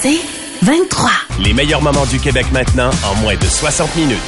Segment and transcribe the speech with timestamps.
[0.00, 0.20] C'est
[0.62, 1.10] 23.
[1.40, 4.18] Les meilleurs moments du Québec maintenant en moins de 60 minutes.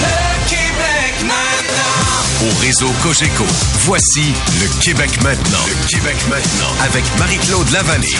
[0.00, 2.48] Le Québec maintenant.
[2.48, 3.44] Au réseau Cogeco,
[3.84, 5.58] voici le Québec maintenant.
[5.68, 6.72] Le Québec maintenant.
[6.84, 8.16] Avec Marie-Claude Lavallée.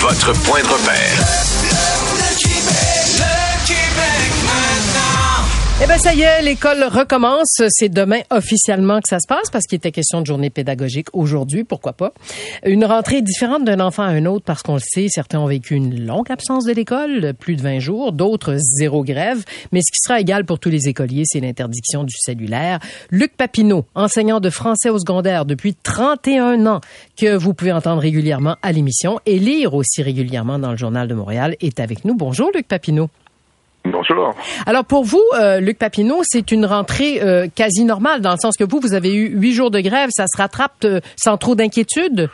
[0.00, 1.95] Votre point de repère.
[5.78, 7.60] Eh bien, ça y est, l'école recommence.
[7.68, 11.64] C'est demain officiellement que ça se passe parce qu'il était question de journée pédagogique aujourd'hui,
[11.64, 12.14] pourquoi pas.
[12.64, 15.74] Une rentrée différente d'un enfant à un autre parce qu'on le sait, certains ont vécu
[15.74, 19.44] une longue absence de l'école, plus de 20 jours, d'autres zéro grève.
[19.70, 22.78] Mais ce qui sera égal pour tous les écoliers, c'est l'interdiction du cellulaire.
[23.10, 26.80] Luc Papineau, enseignant de français au secondaire depuis 31 ans,
[27.18, 31.12] que vous pouvez entendre régulièrement à l'émission et lire aussi régulièrement dans le Journal de
[31.12, 32.14] Montréal, est avec nous.
[32.14, 33.10] Bonjour, Luc Papineau.
[34.08, 34.34] Bonjour.
[34.66, 38.56] Alors pour vous, euh, Luc Papineau, c'est une rentrée euh, quasi normale dans le sens
[38.56, 41.54] que vous, vous avez eu huit jours de grève, ça se rattrape euh, sans trop
[41.54, 42.28] d'inquiétude?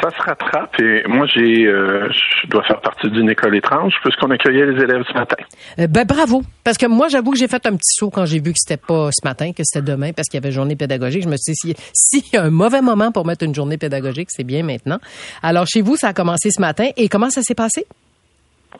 [0.00, 4.30] Ça se rattrape et moi j'ai euh, je dois faire partie d'une école étrange puisqu'on
[4.30, 5.36] accueillait les élèves ce matin.
[5.78, 8.40] Euh, ben bravo, parce que moi j'avoue que j'ai fait un petit saut quand j'ai
[8.40, 11.24] vu que c'était pas ce matin, que c'était demain, parce qu'il y avait journée pédagogique.
[11.24, 13.76] Je me suis dit si- s'il y a un mauvais moment pour mettre une journée
[13.76, 14.98] pédagogique, c'est bien maintenant.
[15.42, 17.84] Alors chez vous, ça a commencé ce matin et comment ça s'est passé?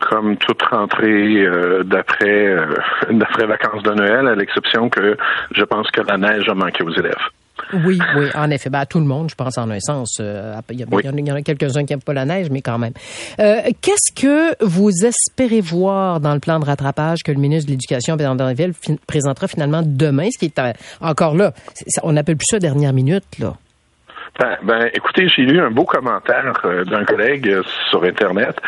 [0.01, 2.75] Comme toute rentrée euh, d'après euh,
[3.11, 5.17] d'après vacances de Noël, à l'exception que
[5.55, 7.15] je pense que la neige a manqué aux élèves.
[7.85, 8.71] Oui, oui, en effet.
[8.71, 10.19] Ben, à tout le monde, je pense, en un sens.
[10.21, 11.03] Euh, Il y, a- Oui.
[11.05, 12.93] il y en a- quelques-uns qui n'aiment pas la neige, mais quand même.
[13.39, 17.73] Euh, Qu'est-ce que vous espérez voir dans le plan de rattrapage que le ministre de
[17.73, 18.73] l'Éducation, Bernard Drinville,
[19.07, 20.61] présentera finalement demain, ce qui est
[21.01, 21.53] encore là,
[22.03, 23.55] on n'appelle plus ça dernière minute, là.
[24.39, 28.59] Ben, ben, écoutez, j'ai lu un beau commentaire euh, d'un collègue euh, sur Internet.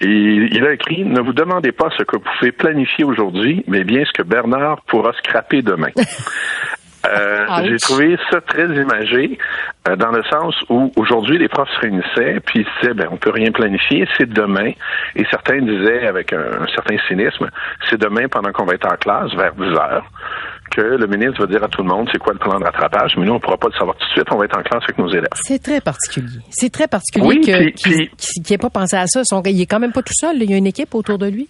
[0.00, 3.84] Et il a écrit Ne vous demandez pas ce que vous pouvez planifier aujourd'hui, mais
[3.84, 5.90] bien ce que Bernard pourra scraper demain.
[7.08, 9.38] Euh, j'ai trouvé ça très imagé
[9.88, 13.16] euh, dans le sens où aujourd'hui les profs se réunissaient puis ils disaient ben on
[13.16, 14.72] peut rien planifier c'est demain.
[15.16, 17.48] Et certains disaient avec un, un certain cynisme
[17.88, 20.10] c'est demain pendant qu'on va être en classe vers 10 heures
[20.70, 23.12] que le ministre va dire à tout le monde c'est quoi le plan de rattrapage?
[23.16, 24.82] Mais nous on pourra pas le savoir tout de suite on va être en classe
[24.84, 26.40] avec nos élèves C'est très particulier.
[26.50, 29.22] C'est très particulier Oui, qu'il qu'il n'ait pas pensé à ça.
[29.24, 30.36] Son- il est quand même pas tout seul.
[30.42, 31.48] Il y a une équipe autour de lui.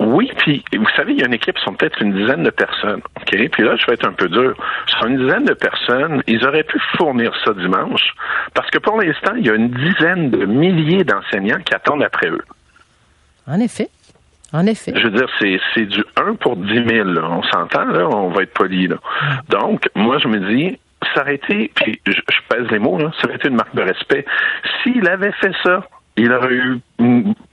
[0.00, 2.50] Oui, puis vous savez, il y a une équipe, ils sont peut-être une dizaine de
[2.50, 3.00] personnes.
[3.20, 3.48] OK?
[3.52, 4.54] Puis là, je vais être un peu dur.
[4.86, 8.02] Sur une dizaine de personnes, ils auraient pu fournir ça dimanche,
[8.54, 12.28] parce que pour l'instant, il y a une dizaine de milliers d'enseignants qui attendent après
[12.28, 12.42] eux.
[13.46, 13.88] En effet.
[14.52, 14.92] En effet.
[14.96, 17.04] Je veux dire, c'est, c'est du 1 pour 10 000.
[17.10, 17.22] là.
[17.30, 18.08] On s'entend, là?
[18.08, 18.96] On va être poli, là.
[19.48, 20.78] Donc, moi, je me dis,
[21.14, 23.74] ça aurait été, puis je, je pèse les mots, là, ça aurait été une marque
[23.74, 24.24] de respect.
[24.82, 25.84] S'il avait fait ça,
[26.16, 26.80] il aurait eu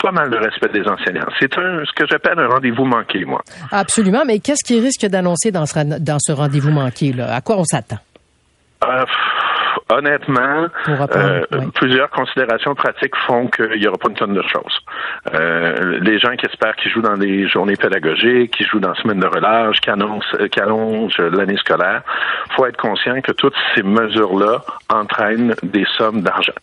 [0.01, 1.28] pas mal de respect des enseignants.
[1.39, 3.41] C'est un, ce que j'appelle un rendez-vous manqué, moi.
[3.72, 4.23] Absolument.
[4.25, 7.13] Mais qu'est-ce qu'il risque d'annoncer dans ce, dans ce rendez-vous manqué?
[7.13, 7.35] Là?
[7.35, 8.00] À quoi on s'attend?
[8.83, 9.06] Euh,
[9.90, 11.59] honnêtement, euh, oui.
[11.75, 14.79] plusieurs considérations pratiques font qu'il n'y aura pas une tonne de choses.
[15.34, 19.01] Euh, les gens qui espèrent qu'ils jouent dans des journées pédagogiques, qui jouent dans la
[19.01, 22.01] semaine de relâche, qui annoncent, euh, qui allongent l'année scolaire,
[22.56, 26.53] faut être conscient que toutes ces mesures-là entraînent des sommes d'argent.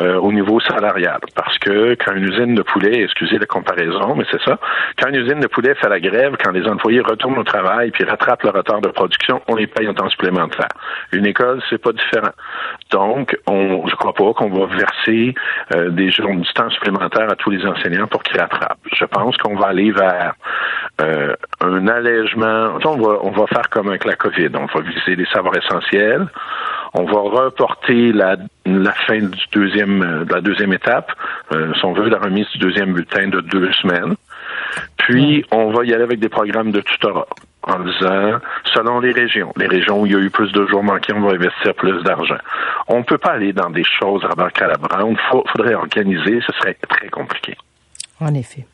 [0.00, 1.20] Euh, au niveau salarial.
[1.34, 4.58] Parce que quand une usine de poulet, excusez la comparaison, mais c'est ça,
[4.98, 8.04] quand une usine de poulet fait la grève, quand les employés retournent au travail puis
[8.04, 10.68] rattrapent le retard de production, on les paye en temps supplémentaire.
[11.12, 12.32] Une école, c'est pas différent.
[12.90, 15.34] Donc, on, je crois pas qu'on va verser
[15.74, 18.78] euh, des jours du temps supplémentaire à tous les enseignants pour qu'ils rattrapent.
[18.92, 20.34] Je pense qu'on va aller vers
[21.00, 22.78] euh, un allègement.
[22.84, 24.50] On va, on va faire comme avec la COVID.
[24.54, 26.26] On va viser les savoirs essentiels.
[26.94, 31.12] On va reporter la, la fin du deuxième, euh, de la deuxième étape,
[31.52, 34.14] euh, si on veut, la remise du deuxième bulletin de deux semaines.
[34.96, 37.26] Puis, on va y aller avec des programmes de tutorat
[37.62, 38.38] en disant,
[38.74, 41.20] selon les régions, les régions où il y a eu plus de jours manqués, on
[41.20, 42.38] va investir plus d'argent.
[42.86, 45.18] On ne peut pas aller dans des choses à cadabrantes.
[45.32, 47.56] Il faudrait organiser, ce serait très compliqué.
[48.20, 48.66] En effet.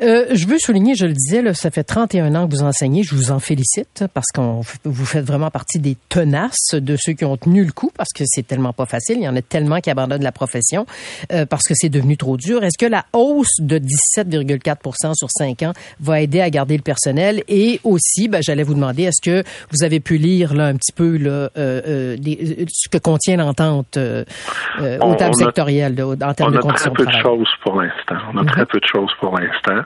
[0.00, 3.02] Euh, je veux souligner, je le disais, là, ça fait 31 ans que vous enseignez.
[3.02, 7.24] Je vous en félicite parce qu'on vous faites vraiment partie des tenaces de ceux qui
[7.24, 9.16] ont tenu le coup parce que c'est tellement pas facile.
[9.18, 10.86] Il y en a tellement qui abandonnent la profession
[11.32, 12.62] euh, parce que c'est devenu trop dur.
[12.62, 17.42] Est-ce que la hausse de 17,4% sur 5 ans va aider à garder le personnel?
[17.48, 19.42] Et aussi, ben, j'allais vous demander, est-ce que
[19.72, 23.98] vous avez pu lire là, un petit peu là, euh, des, ce que contient l'entente
[23.98, 26.98] au table sectorielle en termes de conditions de?
[26.98, 28.16] On a très peu de choses pour l'instant.
[28.32, 29.82] On a très peu de choses pour l'instant.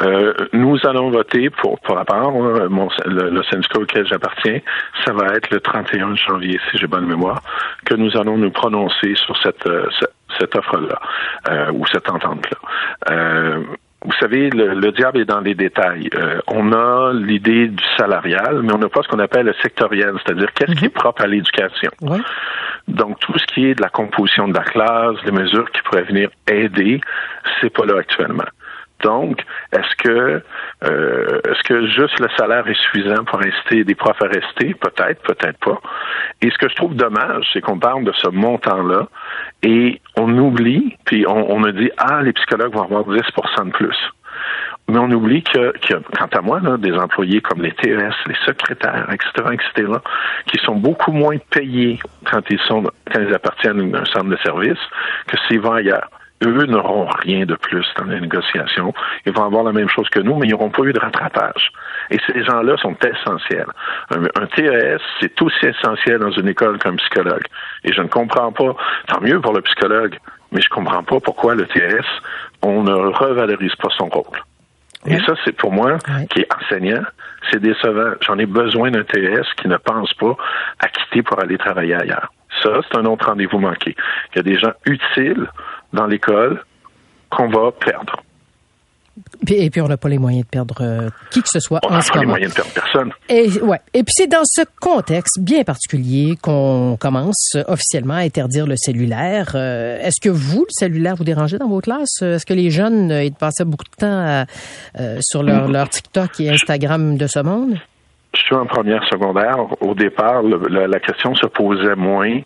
[0.00, 4.60] Euh, nous allons voter pour, pour la part, le, le, syndicat auquel j'appartiens,
[5.04, 7.42] ça va être le 31 janvier, si j'ai bonne mémoire,
[7.84, 9.86] que nous allons nous prononcer sur cette, euh,
[10.38, 11.00] cette, offre-là,
[11.50, 12.58] euh, ou cette entente-là.
[14.04, 16.10] Vous savez, le, diable est dans les détails.
[16.48, 20.52] on a l'idée du salarial, mais on n'a pas ce qu'on appelle le sectoriel, c'est-à-dire
[20.54, 21.90] qu'est-ce qui est propre à l'éducation.
[22.88, 26.02] Donc, tout ce qui est de la composition de la classe, les mesures qui pourraient
[26.02, 27.00] venir aider,
[27.60, 28.44] c'est pas là actuellement.
[29.02, 30.42] Donc, est-ce que
[30.84, 34.74] euh, est-ce que juste le salaire est suffisant pour inciter des profs à rester?
[34.74, 35.80] Peut-être, peut-être pas.
[36.40, 39.08] Et ce que je trouve dommage, c'est qu'on parle de ce montant-là
[39.62, 43.70] et on oublie, puis on, on a dit Ah, les psychologues vont avoir 10% de
[43.70, 43.96] plus.
[44.88, 48.34] Mais on oublie que, que quant à moi, là, des employés comme les TES, les
[48.44, 49.92] secrétaires, etc., etc.,
[50.46, 52.00] qui sont beaucoup moins payés
[52.30, 52.82] quand ils sont
[53.12, 54.80] quand ils appartiennent à un centre de service
[55.28, 56.08] que s'ils vont ailleurs
[56.44, 58.92] eux n'auront rien de plus dans les négociations.
[59.26, 61.72] Ils vont avoir la même chose que nous, mais ils n'auront pas eu de rattrapage.
[62.10, 63.66] Et ces gens-là sont essentiels.
[64.10, 67.44] Un, TES, c'est aussi essentiel dans une école qu'un psychologue.
[67.84, 68.74] Et je ne comprends pas,
[69.08, 70.18] tant mieux pour le psychologue,
[70.50, 72.04] mais je ne comprends pas pourquoi le TES,
[72.62, 74.38] on ne revalorise pas son rôle.
[75.06, 75.98] Et ça, c'est pour moi,
[76.30, 77.02] qui est enseignant,
[77.50, 78.12] c'est décevant.
[78.24, 80.36] J'en ai besoin d'un TES qui ne pense pas
[80.78, 82.32] à quitter pour aller travailler ailleurs.
[82.62, 83.96] Ça, c'est un autre rendez-vous manqué.
[84.32, 85.48] Il y a des gens utiles
[85.92, 86.64] dans l'école
[87.30, 88.22] qu'on va perdre.
[89.46, 91.94] Et puis on n'a pas les moyens de perdre euh, qui que ce soit on
[91.94, 92.20] en ce moment.
[92.20, 93.12] Pas les moyens de perdre personne.
[93.28, 93.80] Et ouais.
[93.92, 99.52] Et puis c'est dans ce contexte bien particulier qu'on commence officiellement à interdire le cellulaire.
[99.54, 102.22] Euh, est-ce que vous, le cellulaire, vous dérangez dans vos classes?
[102.22, 104.46] Est-ce que les jeunes euh, ils passaient beaucoup de temps
[105.20, 107.78] sur leur, leur TikTok et Instagram de ce monde?
[108.34, 109.58] Je suis en première secondaire.
[109.80, 112.40] Au départ, la question se posait moins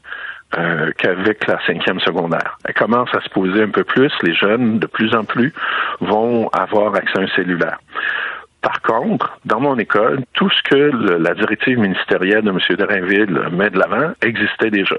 [0.59, 2.59] euh, qu'avec la cinquième secondaire.
[2.65, 4.13] Elle commence à se poser un peu plus.
[4.23, 5.53] Les jeunes, de plus en plus,
[6.01, 7.79] vont avoir accès à un cellulaire.
[8.63, 12.59] Par contre, dans mon école, tout ce que la directive ministérielle de M.
[12.77, 14.97] Derainville met de l'avant existait déjà.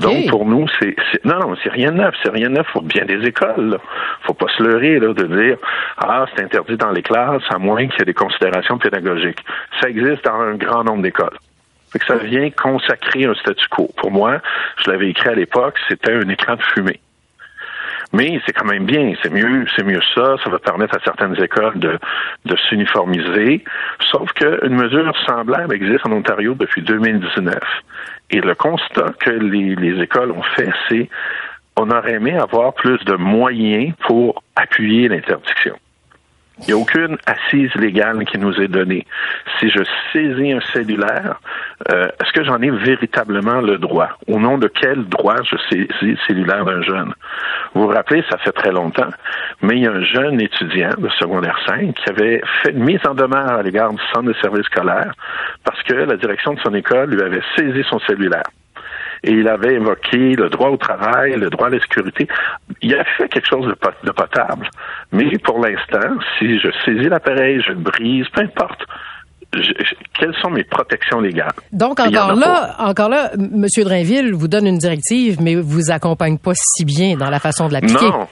[0.00, 2.82] Donc pour nous, c'est non, non, c'est rien de neuf, c'est rien de neuf pour
[2.82, 3.70] bien des écoles.
[3.70, 3.78] Là.
[4.22, 5.58] Faut pas se leurrer là, de dire
[5.98, 9.44] ah c'est interdit dans les classes à moins qu'il y ait des considérations pédagogiques.
[9.80, 11.38] Ça existe dans un grand nombre d'écoles
[11.92, 13.88] que ça vient consacrer un statu quo.
[13.96, 14.40] Pour moi,
[14.84, 17.00] je l'avais écrit à l'époque, c'était un écran de fumée.
[18.12, 20.36] Mais c'est quand même bien, c'est mieux, c'est mieux ça.
[20.42, 21.98] Ça va permettre à certaines écoles de,
[22.44, 23.64] de s'uniformiser.
[24.10, 27.54] Sauf qu'une mesure semblable existe en Ontario depuis 2019.
[28.30, 31.08] Et le constat que les, les écoles ont fait, c'est
[31.76, 35.76] on aurait aimé avoir plus de moyens pour appuyer l'interdiction.
[36.60, 39.06] Il n'y a aucune assise légale qui nous est donnée.
[39.58, 39.82] Si je
[40.12, 41.38] saisis un cellulaire,
[41.92, 44.08] euh, est-ce que j'en ai véritablement le droit?
[44.26, 47.12] Au nom de quel droit je saisis le cellulaire d'un jeune?
[47.74, 49.10] Vous vous rappelez, ça fait très longtemps,
[49.60, 53.06] mais il y a un jeune étudiant de secondaire 5 qui avait fait une mise
[53.06, 55.12] en demeure à l'égard du centre de service scolaire
[55.62, 58.44] parce que la direction de son école lui avait saisi son cellulaire
[59.22, 62.26] et il avait évoqué le droit au travail, le droit à la sécurité.
[62.82, 64.68] Il a fait quelque chose de, potable.
[65.12, 66.08] Mais pour l'instant,
[66.38, 68.84] si je saisis l'appareil, je le brise, peu importe,
[70.18, 71.52] quelles sont mes protections légales?
[71.72, 73.66] Donc, encore là, encore là, M.
[73.84, 77.72] Drainville vous donne une directive, mais vous accompagne pas si bien dans la façon de
[77.72, 78.10] l'appliquer.
[78.10, 78.28] Non.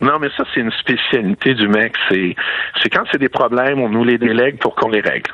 [0.00, 1.92] Non, mais ça, c'est une spécialité du mec.
[2.08, 2.34] C'est,
[2.82, 5.30] c'est quand c'est des problèmes, on nous les délègue pour qu'on les règle.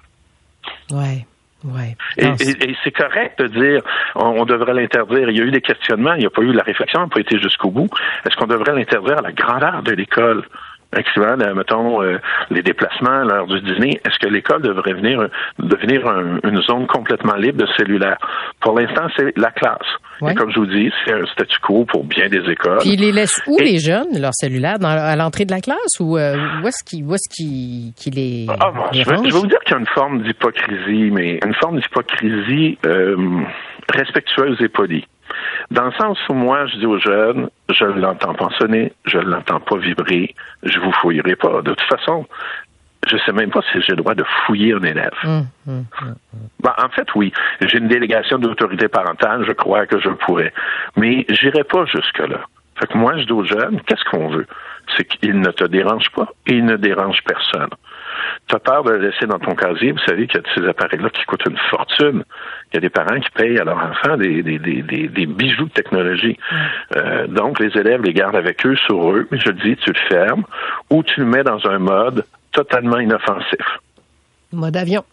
[0.91, 1.25] Ouais.
[1.67, 1.97] Ouais.
[2.17, 3.83] Et, c'est correct de dire
[4.15, 5.31] on, devrait l'interdire.
[5.31, 7.21] Il y a eu des questionnements, il n'y a pas eu la réflexion, n'a pas
[7.21, 7.89] été jusqu'au bout.
[8.25, 10.45] Est-ce qu'on devrait l'interdire à la grandeur de l'école?
[10.97, 12.19] Actuellement, mettons, euh,
[12.51, 16.01] les déplacements à l'heure du dîner, est-ce que l'école devrait venir devenir
[16.43, 18.19] une zone complètement libre de cellulaire?
[18.61, 19.87] Pour l'instant, c'est la classe.
[20.27, 22.79] Et comme je vous dis, c'est un statu quo pour bien des écoles.
[22.81, 24.77] Puis ils les laissent où, les jeunes, leur cellulaire?
[24.83, 26.01] à l'entrée de la classe?
[26.01, 29.81] Ou euh, où est-ce qu'ils est les, ah, je, vais, vous dire qu'il y a
[29.81, 33.17] une forme d'hypocrisie, mais une forme d'hypocrisie euh,
[33.93, 35.05] respectueuse et polie.
[35.71, 39.19] Dans le sens où moi, je dis aux jeunes, je ne l'entends pas sonner, je
[39.19, 41.63] ne l'entends pas vibrer, je vous fouillerai pas.
[41.63, 42.27] De toute façon,
[43.07, 45.13] je sais même pas si j'ai le droit de fouiller un élève.
[45.25, 46.15] Hum, hum, hum,
[46.63, 47.33] ben, en fait, oui.
[47.61, 50.53] J'ai une délégation d'autorité parentale, je crois que je pourrais.
[50.97, 52.41] Mais j'irai pas jusque-là.
[52.79, 54.47] Fait que moi, je dis aux jeunes, qu'est-ce qu'on veut?
[54.97, 57.71] c'est qu'il ne te dérange pas et il ne dérange personne.
[58.49, 60.69] Tu as peur de le laisser dans ton casier, vous savez qu'il y a ces
[60.69, 62.25] appareils-là qui coûtent une fortune.
[62.73, 65.27] Il y a des parents qui payent à leurs enfants des, des, des, des, des
[65.27, 66.39] bijoux de technologie.
[66.97, 69.91] Euh, donc, les élèves les gardent avec eux, sur eux, mais je le dis, tu
[69.91, 70.45] le fermes
[70.91, 73.67] ou tu le mets dans un mode totalement inoffensif.
[74.53, 75.05] Mode avion.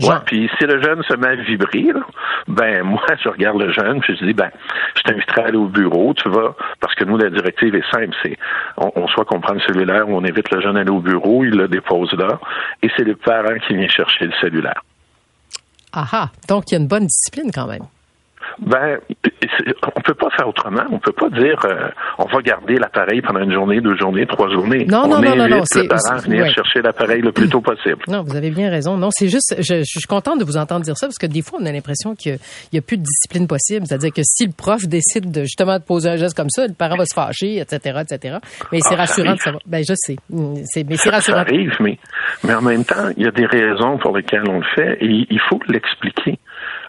[0.00, 2.00] Ouais, puis si le jeune se met à vibrer, là,
[2.46, 4.50] ben moi je regarde le jeune puis je dis ben
[4.96, 8.14] je t'inviterai à aller au bureau, tu vas parce que nous la directive est simple,
[8.22, 8.36] c'est
[8.76, 11.00] on, on soit qu'on prend le cellulaire ou on invite le jeune à aller au
[11.00, 12.38] bureau, il le dépose là
[12.82, 14.82] et c'est le parent qui vient chercher le cellulaire.
[15.92, 16.28] Ah ah.
[16.48, 17.84] Donc, il y a une bonne discipline quand même.
[18.60, 18.98] Ben,
[19.96, 20.82] on peut pas faire autrement.
[20.90, 21.88] On peut pas dire euh,
[22.18, 24.84] on va garder l'appareil pendant une journée, deux journées, trois journées.
[24.86, 26.50] Non, on non, non, non, non, c'est- à venir ouais.
[26.50, 27.98] chercher l'appareil le plus tôt possible.
[28.08, 28.96] Non, vous avez bien raison.
[28.96, 31.42] Non, c'est juste, je, je suis contente de vous entendre dire ça parce que des
[31.42, 32.38] fois, on a l'impression qu'il
[32.72, 33.86] n'y a plus de discipline possible.
[33.86, 36.74] C'est-à-dire que si le prof décide de, justement de poser un geste comme ça, le
[36.74, 38.38] parent va se fâcher, etc., etc.
[38.72, 39.62] Mais c'est Ah, ça rassurant de savoir.
[39.66, 40.16] Ben, je sais.
[40.64, 41.38] C'est, mais c'est Ça rassurant.
[41.38, 41.98] arrive, mais,
[42.44, 45.26] mais en même temps, il y a des raisons pour lesquelles on le fait et
[45.30, 46.38] il faut l'expliquer.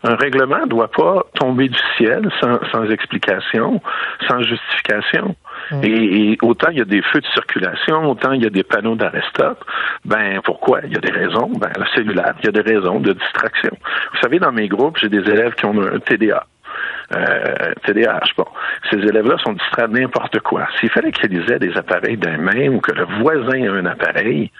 [0.03, 3.81] Un règlement ne doit pas tomber du ciel sans, sans explication,
[4.27, 5.35] sans justification.
[5.83, 8.63] Et, et autant il y a des feux de circulation, autant il y a des
[8.63, 9.63] panneaux d'arrêt-stop.
[10.05, 10.79] Ben pourquoi?
[10.85, 11.51] Il y a des raisons.
[11.59, 13.71] Ben le cellulaire, il y a des raisons de distraction.
[14.13, 16.45] Vous savez, dans mes groupes, j'ai des élèves qui ont un TDA.
[17.15, 18.45] Euh, TDAH, bon.
[18.89, 20.67] Ces élèves-là sont distraits de n'importe quoi.
[20.79, 24.51] S'il fallait qu'ils aient des appareils d'un même ou que le voisin a un appareil,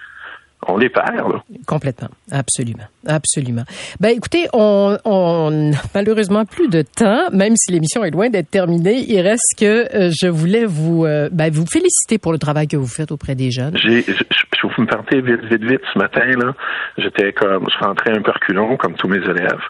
[0.68, 1.42] on les perd, là.
[1.66, 2.08] Complètement.
[2.30, 2.84] Absolument.
[3.06, 3.64] Absolument.
[3.98, 4.96] Ben, écoutez, on,
[5.94, 9.04] malheureusement plus de temps, même si l'émission est loin d'être terminée.
[9.08, 12.76] Il reste que euh, je voulais vous, euh, ben, vous féliciter pour le travail que
[12.76, 13.76] vous faites auprès des jeunes.
[13.76, 16.52] J'ai, je, je- vous me partez vite, vite, vite ce matin, là.
[16.98, 19.60] J'étais comme, je rentrais un peu reculon, comme tous mes élèves.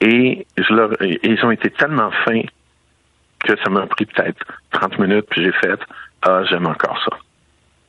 [0.00, 2.40] Et je leur, ils ont été tellement fins
[3.44, 4.38] que ça m'a pris peut-être
[4.72, 5.78] 30 minutes, puis j'ai fait,
[6.22, 7.16] ah, j'aime encore ça.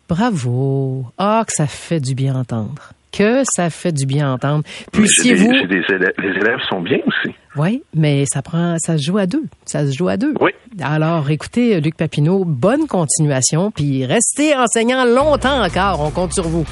[0.07, 1.05] Bravo.
[1.17, 2.93] Ah, que ça fait du bien entendre.
[3.11, 4.63] Que ça fait du bien entendre.
[4.91, 5.51] Puissiez-vous.
[5.51, 7.33] élèves, les élèves sont bien aussi.
[7.55, 9.43] Oui, mais ça prend, ça se joue à deux.
[9.65, 10.33] Ça se joue à deux.
[10.41, 10.51] Oui.
[10.81, 16.01] Alors, écoutez, Luc Papineau, bonne continuation, puis restez enseignant longtemps encore.
[16.01, 16.65] On compte sur vous.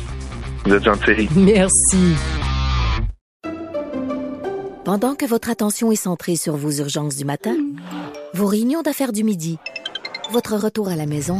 [0.65, 1.29] Vous êtes gentil.
[1.35, 2.15] Merci.
[4.83, 7.55] Pendant que votre attention est centrée sur vos urgences du matin,
[8.33, 9.57] vos réunions d'affaires du midi,
[10.31, 11.39] votre retour à la maison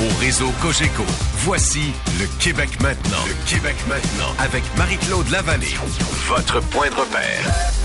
[0.00, 1.04] Au réseau Cogeco,
[1.44, 3.22] voici le Québec maintenant.
[3.28, 5.76] Le Québec maintenant avec Marie-Claude Lavallée.
[6.26, 7.83] Votre point de repère.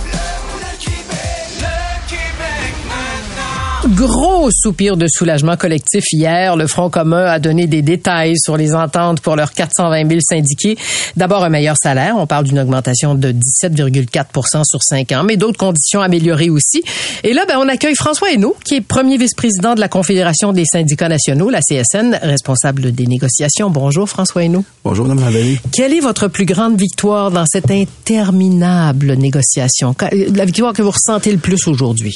[4.00, 6.56] Gros soupir de soulagement collectif hier.
[6.56, 10.78] Le Front commun a donné des détails sur les ententes pour leurs 420 000 syndiqués.
[11.18, 12.16] D'abord, un meilleur salaire.
[12.18, 16.82] On parle d'une augmentation de 17,4 sur cinq ans, mais d'autres conditions améliorées aussi.
[17.26, 20.64] Et là, ben, on accueille François Hainaut, qui est premier vice-président de la Confédération des
[20.64, 23.70] syndicats nationaux, la CSN, responsable des négociations.
[23.70, 24.64] Bonjour, François Hainaut.
[24.86, 25.60] Bonjour, Mme Lavallée.
[25.74, 29.94] Quelle est votre plus grande victoire dans cette interminable négociation?
[30.34, 32.16] La victoire que vous ressentez le plus aujourd'hui?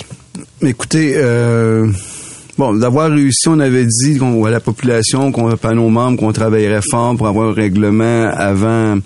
[0.61, 1.87] Écoutez, euh,
[2.57, 6.31] bon, d'avoir réussi, on avait dit qu'on, à la population, qu'on, à nos membres, qu'on
[6.31, 8.97] travaillerait fort pour avoir un règlement avant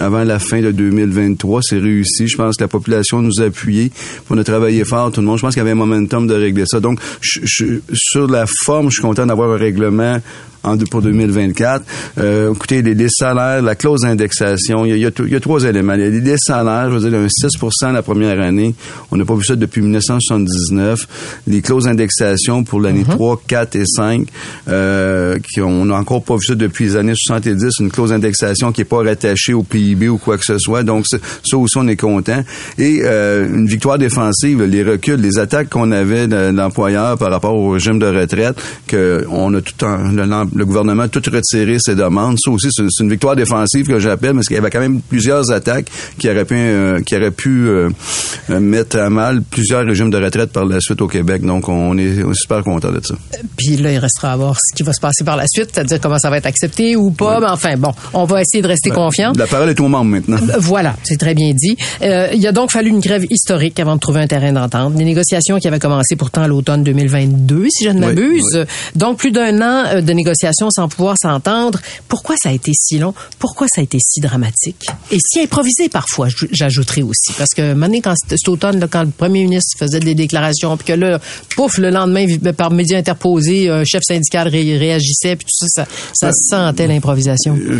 [0.00, 1.60] avant la fin de 2023.
[1.62, 2.26] C'est réussi.
[2.28, 3.90] Je pense que la population nous a appuyés.
[4.30, 5.38] On a travaillé fort, tout le monde.
[5.38, 6.80] Je pense qu'il y avait un momentum de régler ça.
[6.80, 10.18] Donc, je, je- sur la forme, je suis content d'avoir un règlement
[10.62, 11.84] en, pour 2024.
[12.18, 15.30] Euh, écoutez, les, les salaires, la clause d'indexation, il y a, il y a il
[15.32, 15.92] y a trois éléments.
[15.92, 17.58] Il y a les salaires, je veux dire, un 6
[17.92, 18.74] la première année.
[19.10, 21.06] On n'a pas vu ça depuis 1979.
[21.46, 24.26] Les clauses d'indexation pour l'année 3, 4 et 5,
[24.68, 27.80] euh, qui on n'a encore pas vu ça depuis les années 70.
[27.80, 30.82] Une clause d'indexation qui n'est pas rattachée au PIB ou quoi que ce soit.
[30.82, 32.42] Donc, ça aussi, on est content.
[32.78, 37.54] Et euh, une victoire défensive, les reculs, les attaques qu'on avait de, l'employeur par rapport
[37.54, 40.24] au régime de retraite, que on a tout un, le,
[40.54, 42.38] le gouvernement a tout retiré ses demandes.
[42.38, 45.50] Ça aussi, c'est une victoire défensive que j'appelle, parce qu'il y avait quand même plusieurs
[45.50, 47.90] attaques qui auraient pu, euh, qui auraient pu euh,
[48.48, 51.42] mettre à mal plusieurs régimes de retraite par la suite au Québec.
[51.42, 53.14] Donc, on est, super content de ça.
[53.56, 56.00] Puis là, il restera à voir ce qui va se passer par la suite, c'est-à-dire
[56.00, 57.40] comment ça va être accepté ou pas.
[57.40, 59.32] Mais enfin, bon, on va essayer de rester confiant.
[59.36, 60.36] La parole est aux membres maintenant.
[60.36, 61.76] Euh, Voilà, c'est très bien dit.
[62.02, 64.94] Euh, il a donc fallu une grève historique avant de trouver un terrain d'entente.
[64.94, 68.42] Des négociations qui avaient commencé pourtant à l'automne 2022, si je ne m'abuse.
[68.54, 68.60] oui.
[68.94, 71.80] Donc, plus d'un an euh, de négociations sans pouvoir s'entendre.
[72.08, 73.14] Pourquoi ça a été si long?
[73.38, 74.86] Pourquoi ça a été si dramatique?
[75.10, 77.32] Et si improvisé parfois, j- j'ajouterais aussi.
[77.36, 80.86] Parce que, maintenant, quand cet automne, là, quand le premier ministre faisait des déclarations, puis
[80.86, 81.18] que là,
[81.56, 82.26] pouf, le lendemain,
[82.56, 87.56] par médias interposés, un chef syndical ré- réagissait, puis tout ça, ça, ça sentait l'improvisation.
[87.56, 87.74] je,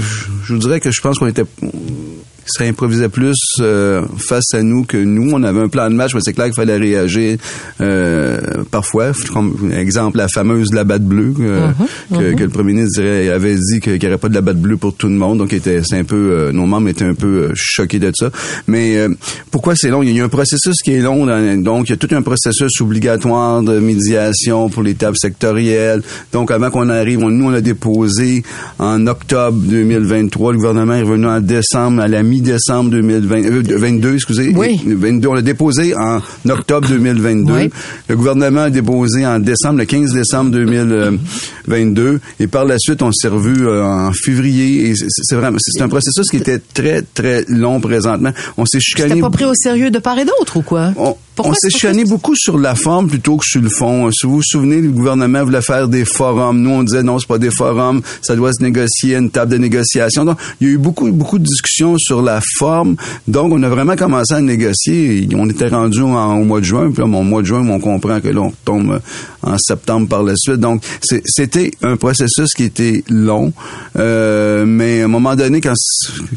[0.46, 1.44] je vous dirais que je pense qu'on était
[1.84, 2.33] Mm.
[2.46, 5.30] Ça improvisait plus euh, face à nous que nous.
[5.32, 7.38] On avait un plan de match, mais c'est clair qu'il fallait réagir
[7.80, 8.38] euh,
[8.70, 9.12] parfois.
[9.32, 11.68] Comme exemple, la fameuse la batte bleue euh,
[12.10, 14.58] que, que le premier ministre dirait, avait dit qu'il n'y aurait pas de la batte
[14.60, 15.38] bleue pour tout le monde.
[15.38, 18.30] Donc, était, c'est un peu, euh, nos membres étaient un peu euh, choqués de ça.
[18.66, 19.08] Mais euh,
[19.50, 20.02] pourquoi c'est long?
[20.02, 21.26] Il y a un processus qui est long.
[21.26, 26.02] dans- donc, il y a tout un processus obligatoire de médiation pour les tables sectorielles.
[26.32, 28.42] Donc, avant qu'on arrive, on- nous, on a déposé
[28.78, 30.52] en octobre 2023.
[30.52, 34.52] Le gouvernement est revenu en décembre, à la mi-décembre 2022, excusez.
[34.54, 34.80] Oui.
[34.86, 35.28] 22.
[35.28, 37.52] On l'a déposé en octobre 2022.
[37.52, 37.70] Oui.
[38.08, 42.20] Le gouvernement a déposé en décembre, le 15 décembre 2022.
[42.40, 44.88] Et par la suite, on s'est revu euh, en février.
[44.88, 48.30] Et c'est c'est vraiment, c'est un processus qui était très, très long présentement.
[48.56, 49.10] On s'est chicané.
[49.10, 50.92] C'était pas pris au sérieux de part et d'autre ou quoi?
[50.96, 54.08] On, Pourquoi on s'est chicané beaucoup sur la forme plutôt que sur le fond.
[54.12, 56.60] Si vous vous souvenez, le gouvernement voulait faire des forums.
[56.60, 59.50] Nous, on disait non, c'est pas des forums, ça doit se négocier à une table
[59.50, 60.24] de négociation.
[60.24, 62.94] Donc, il y a eu beaucoup, beaucoup de discussions sur la forme.
[63.26, 65.28] Donc, on a vraiment commencé à négocier.
[65.34, 66.90] On était rendu en- au mois de juin.
[66.92, 68.98] Puis là, au mois de juin, on comprend que là, on tombe euh,
[69.42, 70.56] en septembre par la suite.
[70.60, 73.52] Donc, c'est- c'était un processus qui était long.
[73.96, 75.74] Euh, mais à un moment donné, quand,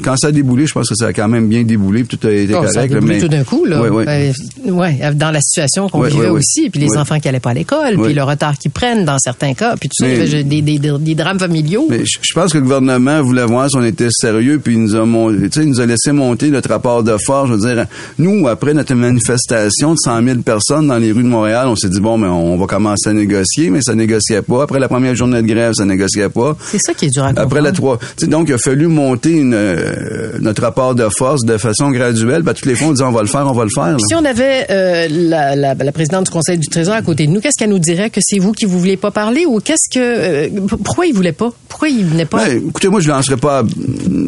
[0.03, 2.03] quand ça a déboulé, je pense que ça a quand même bien déboulé.
[2.03, 2.73] puis Tout a été Oh, correct.
[2.73, 3.81] ça a là, déboulé mais- tout d'un coup, là.
[3.81, 4.03] Oui, oui.
[4.07, 7.39] Euh, ouais, dans la situation qu'on Ouais, vivait ouais, aussi, puis les enfants qui allaient
[7.39, 10.43] pas à l'école, puis le retard qu'ils prennent dans certains cas, puis tout ça, Mais-
[10.43, 11.87] des, des, des, des drames familiaux.
[11.89, 14.95] Mais je pense que le gouvernement voulait voir si on était sérieux, puis il nous
[14.95, 17.49] a, mon- tu sais, il nous a laissé monter notre rapport de force.
[17.49, 17.85] Je veux dire,
[18.19, 21.89] nous, après notre manifestation de 100 000 personnes dans les rues de Montréal, on s'est
[21.89, 24.63] dit, bon, mais on va commencer à négocier, mais ça négociait pas.
[24.63, 26.55] Après la première journée de grève, ça négociait pas.
[26.63, 27.31] C'est ça qui est dur à.
[27.35, 31.07] Après la trois, tu sais, donc il a fallu monter une, euh, notre rapport de
[31.09, 32.41] force de façon graduelle.
[32.43, 33.87] Ben, toutes les fois, on disait, on va le faire, on va le faire.
[33.91, 33.97] là.
[34.07, 34.76] Si on avait euh,
[35.09, 37.79] la, la, la présidente du Conseil du Trésor à côté de nous, qu'est-ce qu'elle nous
[37.79, 38.09] dirait?
[38.09, 40.49] Que c'est vous qui vous voulez pas parler ou qu'est-ce que euh,
[40.83, 41.51] pourquoi il voulait pas?
[41.69, 42.43] Pourquoi il venait pas?
[42.45, 43.63] Ouais, écoutez, moi, je lancerais pas.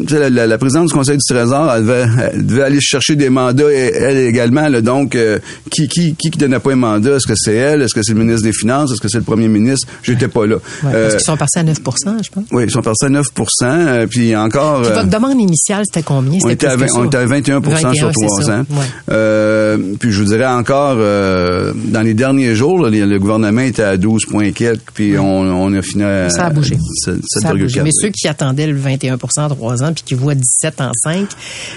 [0.08, 3.94] La, présidente du Conseil du Trésor, elle devait, elle devait aller chercher des mandats, elle,
[3.96, 4.68] elle également.
[4.68, 4.80] là.
[4.80, 5.38] donc, euh,
[5.70, 7.16] qui, qui, qui donnait pas un mandat?
[7.16, 7.82] Est-ce que c'est elle?
[7.82, 8.92] Est-ce que c'est le ministre des Finances?
[8.92, 9.86] Est-ce que c'est le premier ministre?
[10.02, 10.56] J'étais pas là.
[10.56, 12.44] Ouais, Euh, Parce qu'ils sont partis à 9% je pense.
[12.52, 13.22] oui, ils sont partis à 9%
[13.62, 14.82] euh, Puis encore.
[14.82, 16.38] Puis euh, votre demande initiale, c'était combien?
[16.44, 17.00] On était, à, plus que 20 ça.
[17.00, 18.56] on était à 21% sur 21, trois c'est ça.
[18.58, 18.64] ans.
[18.70, 18.76] Ouais.
[19.10, 23.82] Euh, puis je vous dirais encore, euh, dans les derniers jours, là, le gouvernement était
[23.82, 26.76] à 12 points quelques, puis on, on a fini à Ça a bougé.
[27.04, 27.66] 7, Ça a bougé.
[27.80, 27.82] 7,4.
[27.84, 31.26] Mais ceux qui attendaient le 21% en 3 ans puis qui voient 17 en 5,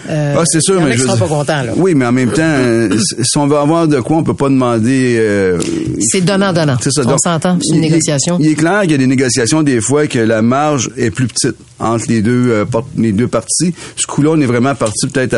[0.10, 1.64] euh, Ah, c'est sûr, mais je veux pas contents.
[1.64, 1.74] Là.
[1.76, 2.90] Oui, mais en même temps, euh,
[3.22, 5.16] si on veut avoir de quoi, on peut pas demander.
[5.20, 5.60] euh,
[6.00, 6.78] C'est donnant-donnant.
[6.82, 7.02] c'est ça.
[7.06, 8.38] On s'entend, c'est une il- négociation.
[8.40, 11.12] Il, il est clair qu'il y a des négociations des fois que la marge est
[11.12, 12.66] plus petite entre les deux euh,
[12.98, 13.74] les deux parties.
[13.96, 15.36] Ce coup-là, on est vraiment parti peut-être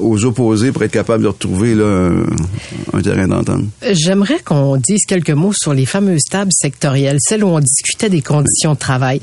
[0.00, 2.10] aux opposés pour être capable de retrouver là,
[3.92, 8.22] J'aimerais qu'on dise quelques mots sur les fameuses tables sectorielles, celles où on discutait des
[8.22, 9.20] conditions de travail.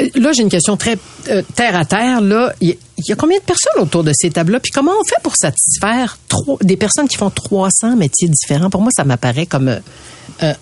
[0.00, 0.96] Euh, Là, j'ai une question très
[1.30, 2.20] euh, terre à terre.
[2.20, 2.52] Là,
[2.98, 4.60] il y, a combien de personnes autour de ces tables-là?
[4.60, 8.70] Puis comment on fait pour satisfaire trois, des personnes qui font 300 métiers différents?
[8.70, 9.80] Pour moi, ça m'apparaît comme euh,
[10.42, 10.52] euh,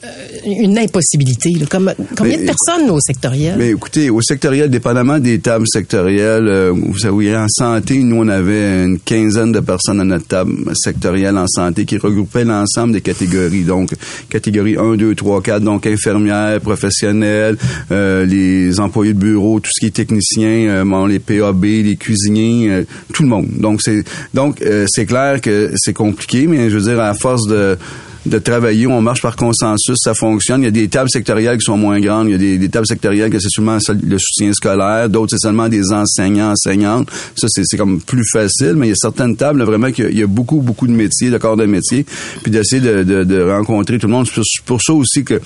[0.45, 1.51] une impossibilité.
[1.59, 1.67] là.
[1.67, 3.55] Comme, combien de personnes au sectoriel?
[3.59, 8.29] Mais écoutez, au sectoriel, dépendamment des tables sectorielles, euh, vous savez, en santé, nous, on
[8.29, 13.01] avait une quinzaine de personnes à notre table sectorielle en santé qui regroupait l'ensemble des
[13.01, 13.63] catégories.
[13.63, 13.91] Donc,
[14.29, 17.57] catégorie 1, 2, 3, 4, donc infirmières, professionnels,
[17.91, 21.97] euh, les employés de bureau, tout ce qui est technicien, euh, bon, les PAB, les
[21.97, 23.49] cuisiniers, euh, tout le monde.
[23.59, 24.05] Donc, c'est
[24.35, 27.79] donc euh, c'est clair que c'est compliqué, mais je veux dire, à force de
[28.27, 30.63] de travailler, on marche par consensus, ça fonctionne.
[30.63, 32.87] Il y a des tables sectorielles qui sont moins grandes, il y a des, tables
[32.87, 37.09] sectorielles que c'est seulement seul- le soutien scolaire, d'autres c'est seulement des enseignants, enseignantes.
[37.35, 40.27] Ça c'est comme plus facile, mais il y a certaines tables vraiment qu'il y a-
[40.27, 42.07] beaucoup beaucoup de métiers, de corps de métier,
[42.43, 44.27] puis d'essayer de, de, de rencontrer tout le monde.
[44.27, 45.41] C'est pour, ça aussi que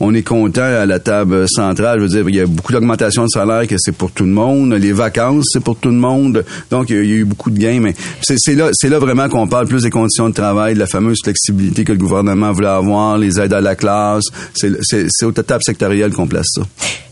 [0.00, 1.98] on est content à la table centrale.
[1.98, 4.30] Je veux dire, il y a beaucoup d'augmentation de salaire que c'est pour tout le
[4.30, 4.72] monde.
[4.72, 6.44] Les vacances, c'est pour tout le monde.
[6.70, 7.80] Donc, il y a, eu beaucoup de gains.
[7.80, 10.86] Mais c'est là, c'est là vraiment qu'on parle plus des conditions de travail, de la
[10.86, 14.24] fameuse flexibilité que le gouvernement voulait avoir, les aides à la classe.
[14.54, 16.62] C'est c'est- c'est au table sectoriel qu'on place ça.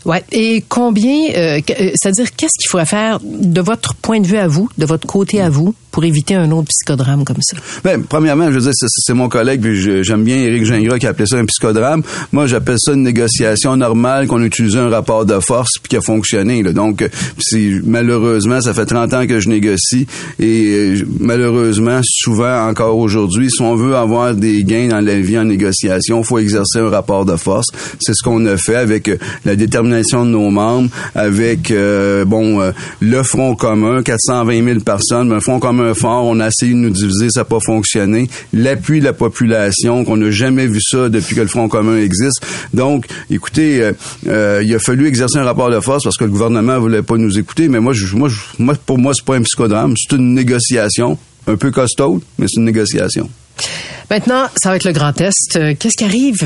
[0.05, 0.23] Ouais.
[0.31, 4.47] Et combien, euh, euh, c'est-à-dire, qu'est-ce qu'il faudrait faire de votre point de vue à
[4.47, 7.55] vous, de votre côté à vous, pour éviter un autre psychodrame comme ça?
[7.83, 11.11] Ben, premièrement, je veux dire, c'est- mon collègue, puis j'aime bien Éric Gingras qui a
[11.11, 12.01] appelé ça un psychodrame.
[12.31, 16.01] Moi, j'appelle ça une négociation normale, qu'on utilise un rapport de force puis qui a
[16.01, 16.63] fonctionné.
[16.63, 16.73] Là.
[16.73, 17.07] Donc, euh,
[17.85, 20.07] malheureusement, ça fait 30 ans que je négocie
[20.39, 25.37] et euh, malheureusement, souvent encore aujourd'hui, si on veut avoir des gains dans la vie
[25.37, 27.67] en négociation, il faut exercer un rapport de force.
[27.99, 32.61] C'est ce qu'on a fait avec euh, la détermination de nos membres, avec euh, bon
[32.61, 36.25] euh, le front commun, 420 000 personnes, mais un front commun fort.
[36.25, 38.29] On a essayé de nous diviser, ça n'a pas fonctionné.
[38.53, 42.45] L'appui de la population, qu'on n'a jamais vu ça depuis que le front commun existe.
[42.73, 43.91] Donc, écoutez, euh,
[44.27, 47.17] euh, il a fallu exercer un rapport de force parce que le gouvernement voulait pas
[47.17, 47.67] nous écouter.
[47.67, 51.17] Mais moi, je, moi, je- moi, pour moi, c'est pas un psychodrame, c'est une négociation,
[51.47, 53.29] un peu costaud, mais c'est une négociation.
[54.09, 55.55] Maintenant, ça va être le grand test.
[55.55, 56.39] Euh, Qu'est-ce qui arrive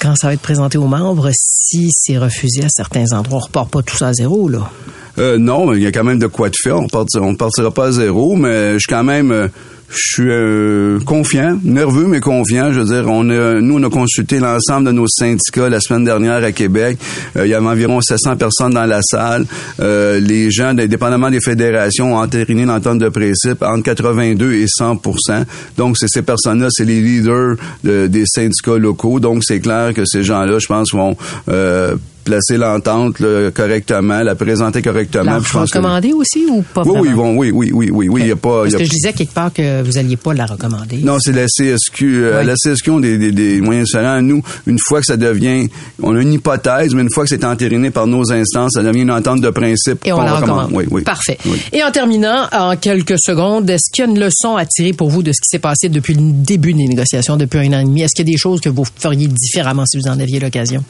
[0.00, 3.38] quand ça va être présenté aux membres si c'est refusé à certains endroits?
[3.38, 4.70] On repart pas tout ça à zéro, là.
[5.18, 6.76] Euh, non, il y a quand même de quoi de faire.
[6.78, 9.46] On partira, on partira pas à zéro, mais je suis quand même, euh,
[9.90, 12.72] je suis euh, confiant, nerveux mais confiant.
[12.72, 16.02] Je veux dire, on a, nous on a consulté l'ensemble de nos syndicats la semaine
[16.04, 16.98] dernière à Québec.
[17.36, 19.46] Euh, il y avait environ 700 personnes dans la salle.
[19.78, 25.44] Euh, les gens, dépendamment des fédérations, ont entériné l'entente de principe entre 82 et 100%
[25.76, 29.20] Donc c'est ces personnes-là, c'est les leaders de- des syndicats locaux.
[29.20, 31.16] Donc c'est clair que ces gens-là, je pense, vont
[31.48, 35.38] euh, placer l'entente là, correctement, la présenter correctement.
[35.40, 37.32] Puis je pense que- recommander aussi ou pas oui, vraiment?
[37.36, 38.90] oui, oui, oui, oui, oui, oui, il y a pas, Parce y a que je
[38.90, 40.98] disais quelque part que vous alliez pas la recommander.
[40.98, 42.24] non, c'est la CSQ.
[42.24, 42.46] euh, Oui.
[42.46, 43.88] La CSQ ont des, des, des moyens.
[44.22, 45.68] Nous, une fois que ça devient,
[46.02, 49.02] on a une hypothèse, mais une fois que c'est entériné par nos instances, ça devient
[49.02, 49.98] une entente de principe.
[50.06, 50.70] Et on la recommande.
[50.72, 51.02] Oui, oui.
[51.02, 51.38] Parfait.
[51.46, 51.58] Oui.
[51.72, 55.10] Et en terminant, en quelques secondes, est-ce qu'il y a une leçon à tirer pour
[55.10, 57.84] vous de ce qui s'est passé depuis le début des négociations, depuis un an et
[57.84, 58.02] demi?
[58.02, 60.82] Est-ce qu'il y a des choses que vous feriez différemment si vous en aviez l'occasion?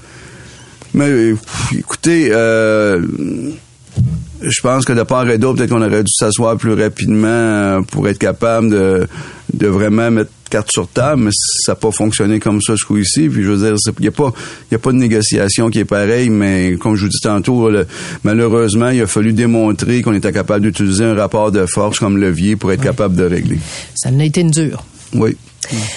[0.94, 1.34] Mais
[1.76, 3.00] écoutez, euh,
[4.40, 7.80] je pense que de part et d'autre, peut-être qu'on aurait dû s'asseoir plus rapidement euh,
[7.82, 9.06] pour être capable de,
[9.52, 13.28] de vraiment mettre carte sur table, mais ça n'a pas fonctionné comme ça coup-ci.
[13.28, 14.32] Puis je veux dire, il n'y a pas,
[14.70, 17.86] y a pas de négociation qui est pareille, mais comme je vous dis tantôt, le-
[18.22, 22.54] malheureusement, il a fallu démontrer qu'on était capable d'utiliser un rapport de force comme levier
[22.56, 23.58] pour être capable de régler.
[23.96, 24.84] Ça n'a été une dure.
[25.14, 25.36] Oui.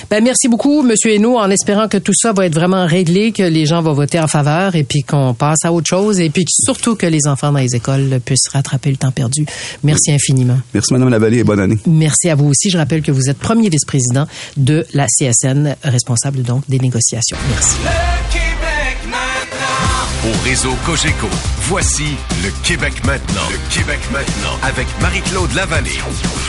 [0.09, 3.43] Ben, merci beaucoup, Monsieur Hainaut, en espérant que tout ça va être vraiment réglé, que
[3.43, 6.45] les gens vont voter en faveur et puis qu'on passe à autre chose et puis
[6.47, 9.45] surtout que les enfants dans les écoles puissent rattraper le temps perdu.
[9.83, 10.57] Merci infiniment.
[10.73, 11.77] Merci, Madame Lavallée, et bonne année.
[11.85, 12.69] Merci à vous aussi.
[12.69, 14.25] Je rappelle que vous êtes premier vice-président
[14.55, 17.37] de la CSN, responsable donc des négociations.
[17.49, 17.75] Merci.
[17.83, 20.29] Le Québec maintenant.
[20.29, 21.27] Au réseau Cogeco,
[21.63, 23.47] voici le Québec maintenant.
[23.51, 24.57] Le Québec maintenant.
[24.63, 25.99] Avec Marie-Claude Lavallée.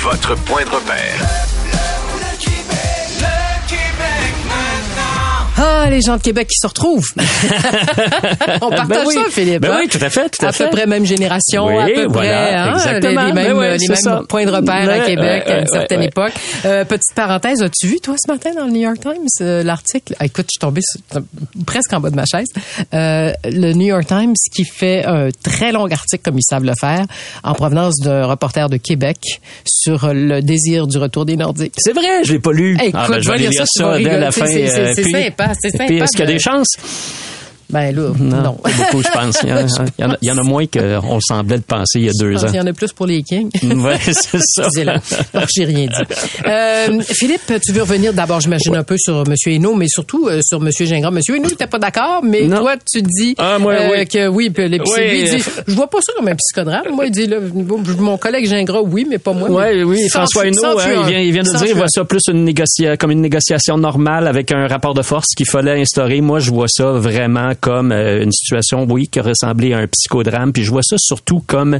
[0.02, 1.28] Votre point de repère.
[1.72, 1.97] Le.
[5.80, 7.06] Ah, les gens de Québec qui se retrouvent.
[8.62, 9.14] On partage Ben oui.
[9.14, 9.60] ça, Philippe.
[9.62, 9.78] Ben hein?
[9.82, 10.64] oui, tout à fait, tout à à fait.
[10.64, 12.54] peu près même génération, Oui, à peu voilà, près.
[12.54, 13.20] hein, exactement.
[13.22, 15.66] Les, les mêmes, Ben oui, les c'est mêmes points de repère à Québec à une
[15.68, 16.06] certaine ouais.
[16.06, 16.32] époque.
[16.64, 20.14] Euh, petite parenthèse, as-tu vu, toi, ce matin, dans le New York Times, euh, l'article?
[20.18, 21.22] Ah, écoute, je suis tombée sur-
[21.64, 22.48] presque en bas de ma chaise.
[22.94, 26.74] Euh, le New York Times qui fait un très long article, comme ils savent le
[26.78, 27.04] faire,
[27.44, 29.18] en provenance d'un reporter de Québec
[29.64, 31.74] sur le désir du retour des Nordiques.
[31.78, 32.76] C'est vrai, je l'ai pas lu.
[32.80, 34.46] Ah, écoute, ben, je va vais aller lire ça, ça dès la fin.
[34.46, 36.66] C'est- euh, sympa, c'est Puis est-ce qu'il y a de- des chances?
[37.70, 38.52] Ben là, Non, non.
[38.54, 39.38] pas beaucoup, je pense.
[39.42, 41.56] Il y, en a, il y en a- il y en a moins qu'on semblait
[41.56, 42.46] le penser il y a deux Je ans.
[42.46, 43.50] qu'il y en a plus pour les Kings.
[43.78, 44.68] Ouais, c'est ça.
[45.34, 46.14] Non, j'ai rien dit.
[46.46, 49.34] Euh, Philippe, tu veux revenir d'abord, j'imagine, un peu sur M.
[49.46, 50.70] Hainaut, mais surtout euh, sur M.
[50.72, 51.10] Gingras.
[51.10, 51.20] M.
[51.28, 52.58] Hainaut n'était pas d'accord, mais Non.
[52.60, 54.06] toi, tu dis Ah, moi, euh, oui.
[54.06, 56.84] que oui, puis le- Oui, lui, il dit, je vois pas ça comme un psychodrame.
[56.94, 57.36] Moi, il dit, là,
[57.98, 59.50] mon collègue Gingras, oui, mais pas moi.
[59.50, 62.04] Ouais, Mais oui, François Hainaut, hein, il, vient, il vient de dire, il voit ça
[62.04, 66.20] plus une négocia- comme une négociation normale avec un rapport de force qu'il fallait instaurer.
[66.20, 70.52] Moi, je vois ça vraiment comme euh, une situation, oui, qui ressemblait à un psychodrame.
[70.52, 71.78] Puis je vois ça surtout comme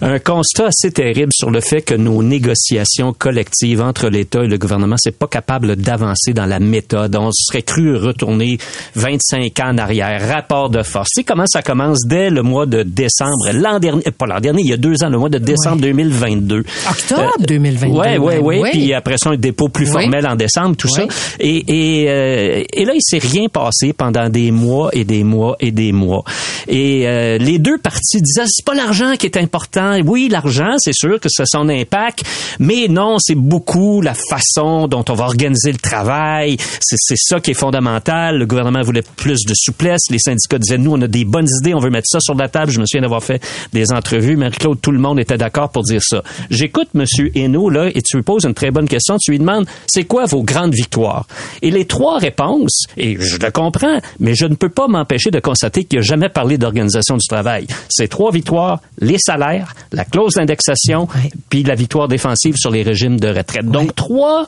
[0.00, 4.58] un constat assez terrible sur le fait que nos négociations collectives entre l'État et le
[4.58, 7.14] gouvernement, c'est pas capable d'avancer dans la méthode.
[7.16, 8.58] On se serait cru retourner
[8.94, 10.28] 25 ans en arrière.
[10.28, 11.08] Rapport de force.
[11.14, 14.62] Sais comment ça commence dès le mois de décembre, l'an dernier, euh, pas l'an dernier,
[14.62, 16.64] il y a deux ans, le mois de décembre 2022.
[16.90, 17.96] Octobre 2022.
[17.98, 18.60] Ouais, ouais, même, ouais.
[18.62, 18.68] oui.
[18.72, 20.02] Puis après ça, un dépôt plus Oui.
[20.02, 21.04] formel en décembre, tout ça.
[21.40, 25.56] Et, et, euh, et là, il s'est rien passé pendant des mois et des mois
[25.60, 26.24] et des mois.
[26.68, 29.98] Et euh, les deux parties disaient, c'est pas l'argent qui est important.
[30.04, 32.24] Oui, l'argent, c'est sûr que ça a son impact,
[32.58, 36.56] mais non, c'est beaucoup la façon dont on va organiser le travail.
[36.80, 38.38] C'est ça qui est fondamental.
[38.38, 40.02] Le gouvernement voulait plus de souplesse.
[40.10, 42.48] Les syndicats disaient, nous, on a des bonnes idées, on veut mettre ça sur la
[42.48, 42.70] table.
[42.72, 44.36] Je me souviens d'avoir fait des entrevues.
[44.36, 46.22] Marie-Claude, tout le monde était d'accord pour dire ça.
[46.50, 49.16] J'écoute Monsieur Hainaut, là, et tu lui poses une très bonne question.
[49.18, 51.26] Tu lui demandes, c'est quoi vos grandes victoires?
[51.62, 55.30] Et les trois réponses, et je le comprends, mais je ne peux pas m'en m'empêcher
[55.30, 57.66] de constater qu'il n'a jamais parlé d'organisation du travail.
[57.88, 61.08] C'est trois victoires, les salaires, la clause d'indexation,
[61.50, 63.66] puis la victoire défensive sur les régimes de retraite.
[63.66, 64.46] Donc, trois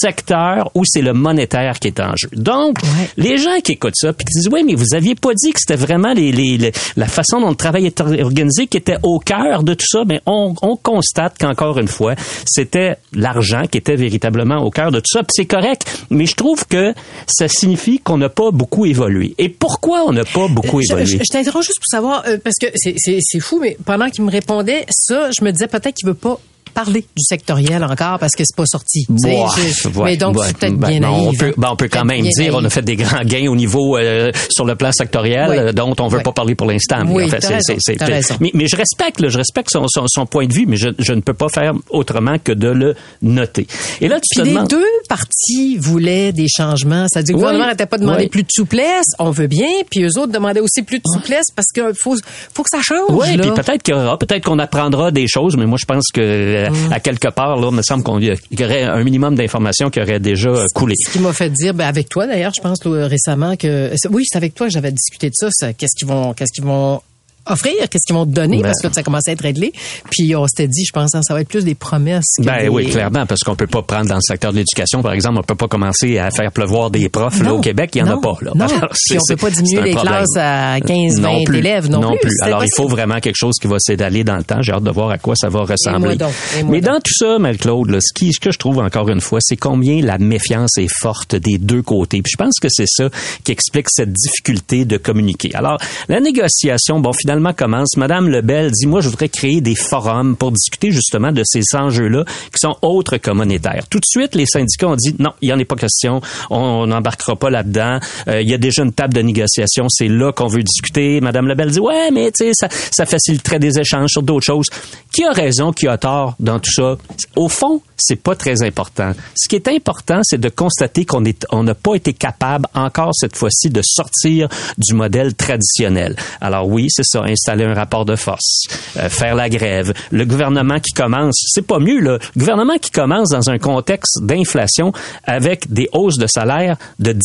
[0.00, 2.28] secteurs où c'est le monétaire qui est en jeu.
[2.32, 2.78] Donc,
[3.16, 5.58] les gens qui écoutent ça, puis qui disent, oui, mais vous aviez pas dit que
[5.60, 9.18] c'était vraiment les, les- les- la façon dont le travail est organisé qui était au
[9.18, 12.14] cœur de tout ça, mais on, on constate qu'encore une fois,
[12.44, 15.20] c'était l'argent qui était véritablement au cœur de tout ça.
[15.20, 16.94] Puis c'est correct, mais je trouve que
[17.26, 19.34] ça signifie qu'on n'a pas beaucoup évolué.
[19.38, 21.06] Et pourquoi on n'a pas beaucoup Je, évolué?
[21.06, 24.08] je- je t'interroge juste pour savoir, euh, parce que c'est- c'est c'est fou, mais pendant
[24.10, 26.38] qu'il me répondait ça, je me disais peut-être qu'il veut pas
[26.76, 29.06] parler du sectoriel encore parce que c'est pas sorti.
[29.08, 31.38] Boah, ouais, mais donc, ouais, c'est peut-être ben bien non, on naïf.
[31.40, 32.74] peut, ben, on peut quand même dire on a naïf.
[32.74, 36.20] fait des grands gains au niveau euh, sur le plan sectoriel euh, dont on veut
[36.20, 36.98] pas parler pour l'instant.
[37.06, 40.46] Mais Oui, en fait, mais, mais je respecte, là, je respecte son, son, son point
[40.46, 43.66] de vue, mais je, je ne peux pas faire autrement que de le noter.
[44.02, 44.68] Et là, tu Puis te les demandes.
[44.68, 47.06] deux partis voulaient des changements.
[47.10, 48.28] C'est-à-dire que le gouvernement n'arrêtait pas de demander Oui.
[48.28, 51.68] plus de souplesse, on veut bien, puis eux autres demandaient aussi plus de souplesse parce
[51.74, 52.16] qu'il faut,
[52.52, 53.00] faut que ça change.
[53.10, 56.04] Oui, puis peut-être qu'il y aura, peut-être qu'on apprendra des choses, mais moi je pense
[56.12, 56.92] que euh, Mm.
[56.92, 58.30] à quelque part, là, il me semble qu'on y
[58.62, 60.94] aurait un minimum d'informations qui aurait déjà euh, coulé.
[61.04, 64.08] Ce qui m'a fait dire, ben avec toi d'ailleurs, je pense là, récemment que c'est-
[64.08, 65.48] oui, c'est avec toi que j'avais discuté de ça.
[65.50, 67.00] ça, Qu'est-ce qu'ils vont, qu'est-ce qu'ils vont
[67.46, 68.64] offrir, qu'est-ce qu'ils vont te donner Ben.
[68.64, 69.72] parce que ça commençait à être réglé.
[70.10, 72.24] Puis on s'était dit, je pense, ça va être plus des promesses.
[72.38, 75.02] que Ben des- oui, clairement, parce qu'on peut pas prendre dans le secteur de l'éducation,
[75.02, 77.98] par exemple, on peut pas commencer à faire pleuvoir des profs là, au Québec, il
[77.98, 78.36] y en non, a pas.
[78.42, 78.52] Là.
[78.54, 78.64] non.
[78.76, 80.14] Alors, Puis on peut pas diminuer les problème.
[80.14, 82.30] classes à 15, 20 élèves non plus.
[82.38, 84.60] C'est Alors il faut vraiment quelque chose qui va s'étaler dans le temps.
[84.62, 86.16] J'ai hâte de voir à quoi ça va ressembler.
[86.16, 86.32] donc,
[86.68, 86.92] Mais donc.
[86.94, 90.02] dans tout ça, Marie-Claude, ce, qui, ce que je trouve encore une fois, c'est combien
[90.02, 92.22] la méfiance est forte des deux côtés.
[92.22, 93.08] Puis je pense que c'est ça
[93.44, 95.54] qui explique cette difficulté de communiquer.
[95.54, 95.78] Alors,
[96.08, 97.96] la négociation, bon, finalement commence.
[97.96, 102.24] Madame Lebel dit, moi, je voudrais créer des forums pour discuter justement de ces enjeux-là
[102.24, 103.86] qui sont autres que monétaires.
[103.88, 106.20] Tout de suite, les syndicats ont dit, non, il n'y en est pas question.
[106.50, 107.98] On n'embarquera pas là-dedans.
[108.28, 109.86] Euh, il y a déjà une table de négociation.
[109.88, 111.20] C'est là qu'on veut discuter.
[111.20, 114.66] Madame Lebel dit, ouais, mais tu sais, ça, ça faciliterait des échanges sur d'autres choses.
[115.12, 116.96] Qui a raison, qui a tort dans tout ça?
[117.36, 119.12] Au fond, c'est pas très important.
[119.34, 121.22] Ce qui est important, c'est de constater qu'on
[121.62, 126.16] n'a pas été capable encore cette fois-ci de sortir du modèle traditionnel.
[126.40, 128.64] Alors oui, c'est ça, installer un rapport de force,
[128.96, 129.92] euh, faire la grève.
[130.10, 132.18] Le gouvernement qui commence, c'est pas mieux là.
[132.34, 134.92] Le gouvernement qui commence dans un contexte d'inflation
[135.24, 137.20] avec des hausses de salaire de 10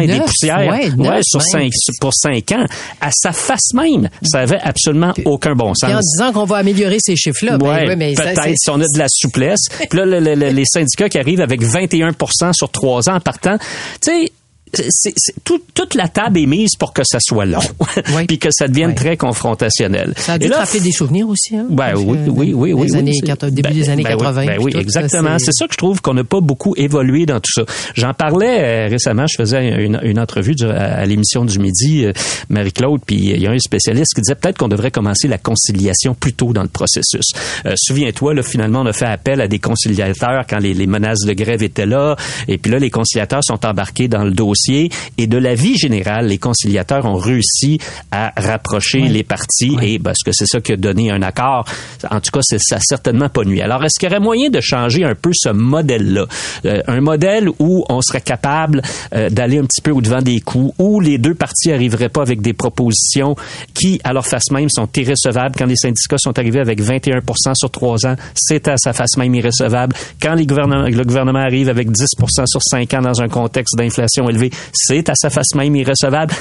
[0.00, 1.70] et des Neuf, poussières, ouais, neuf sur même.
[1.70, 2.64] 5 pour 5 ans,
[3.00, 5.90] à sa face même, ça avait absolument aucun bon sens.
[5.90, 8.84] Puis en disant qu'on va améliorer ces chiffres-là, ben Ouais, mais peut-être si on a
[8.84, 9.68] de la souplesse.
[9.90, 13.20] Puis là, le- le- le- les syndicats qui arrivent avec 21% sur trois ans en
[13.20, 14.32] partant, tu sais,
[15.44, 17.60] tout- toute la table est mise pour que ça soit long,
[18.28, 20.14] puis que ça devienne très confrontationnel.
[20.16, 21.56] Ça a dû te rappeler des souvenirs aussi.
[21.56, 22.72] Hein, ben oui, oui, oui, oui.
[22.90, 24.46] oui, années c'est- 80, début ben- des années ben oui, 80.
[24.46, 25.38] Ben oui, tout, exactement.
[25.38, 27.62] c'est- C'est ça que je trouve qu'on n'a pas beaucoup évolué dans tout ça.
[27.94, 32.04] J'en parlais euh, récemment, je faisais une, une entrevue du- à, à l'émission du midi,
[32.06, 32.12] euh,
[32.48, 36.14] Marie-Claude, puis il y a un spécialiste qui disait peut-être qu'on devrait commencer la conciliation
[36.14, 37.26] plus tôt dans le processus.
[37.66, 41.20] Euh, Souviens-toi, là, finalement, on a fait appel à des conciliateurs quand les, les menaces
[41.26, 42.16] de grève étaient là,
[42.48, 44.61] et puis là, les conciliateurs sont embarqués dans le dossier,
[45.18, 47.78] et de la vie générale, les conciliateurs ont réussi
[48.10, 51.64] à rapprocher les partis, et parce que c'est ça qui a donné un accord.
[52.10, 53.60] En tout cas, ça a certainement pas nuit.
[53.60, 56.26] Alors, est-ce qu'il y aurait moyen de changer un peu ce modèle-là?
[56.64, 58.82] Euh, un modèle où on serait capable
[59.14, 62.40] euh, d'aller un petit peu au-devant des coups, où les deux partis arriveraient pas avec
[62.40, 63.36] des propositions
[63.74, 65.54] qui, à leur face même, sont irrécevables.
[65.56, 69.34] Quand les syndicats sont arrivés avec 21% sur trois ans, c'est à sa face même
[69.34, 69.94] irrécevable.
[70.20, 74.28] Quand les gouvernements, le gouvernement arrive avec 10% sur cinq ans dans un contexte d'inflation
[74.28, 76.34] élevée, c'est à sa face même irrécevable.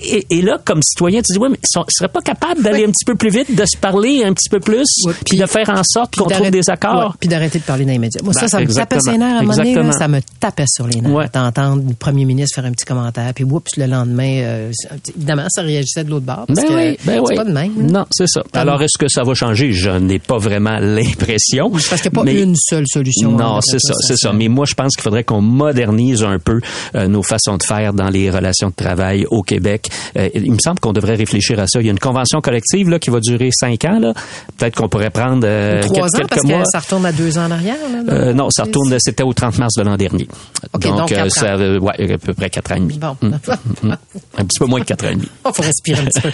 [0.00, 2.84] Et, et là, comme citoyen, tu dis, oui, mais ils ne seraient pas capables d'aller
[2.84, 4.86] un petit peu plus vite, de se parler un petit peu plus,
[5.26, 6.98] puis de faire en sorte qu'on trouve des accords.
[7.10, 8.20] ouais, puis d'arrêter de parler dans les médias.
[8.22, 10.08] Moi, ça, Ben, ça me tapait sur les nerfs à un moment donné, là, ça
[10.08, 11.30] me tapait sur les nerfs.
[11.32, 14.72] D'entendre le premier ministre faire un petit commentaire, puis oups, le lendemain, euh,
[15.16, 16.44] évidemment, ça réagissait de l'autre bord.
[16.46, 17.34] Parce Ben que oui, ben c'est oui.
[17.36, 17.72] pas de même.
[17.90, 18.42] Non, c'est ça.
[18.52, 19.72] Alors, est-ce que ça va changer?
[19.72, 21.70] Je n'ai pas vraiment l'impression.
[21.70, 23.32] Parce qu'il n'y a pas Mais- une seule solution.
[23.32, 24.32] Non, hein, c'est ça, c'est ça.
[24.32, 26.60] Mais moi, je pense qu'il faudrait qu'on modernise un peu
[26.94, 29.88] euh, nos façons de faire dans les relations de travail au Québec.
[30.16, 31.80] Euh, il me semble qu'on devrait réfléchir à ça.
[31.80, 33.98] Il y a une convention collective là qui va durer cinq ans.
[33.98, 34.12] Là,
[34.56, 36.58] peut-être qu'on pourrait prendre euh, Trois ans, quelques parce mois.
[36.62, 37.76] que ça retourne à deux ans en arrière.
[37.92, 38.12] Là?
[38.12, 38.94] Euh, non, ça retourne.
[38.98, 40.28] C'était au 30 mars de l'an dernier.
[40.74, 41.60] OK, donc ça, ans.
[41.60, 42.98] euh, ouais, à peu près quatre ans et demi.
[42.98, 43.16] Bon.
[43.22, 43.96] Mm, mm, mm.
[44.38, 45.28] Un petit peu moins de quatre ans et demi.
[45.46, 46.30] Il faut respirer un petit peu.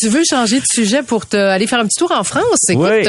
[0.00, 2.44] Tu veux changer de sujet pour te aller faire un petit tour en France?
[2.68, 3.06] Écoute, Oui.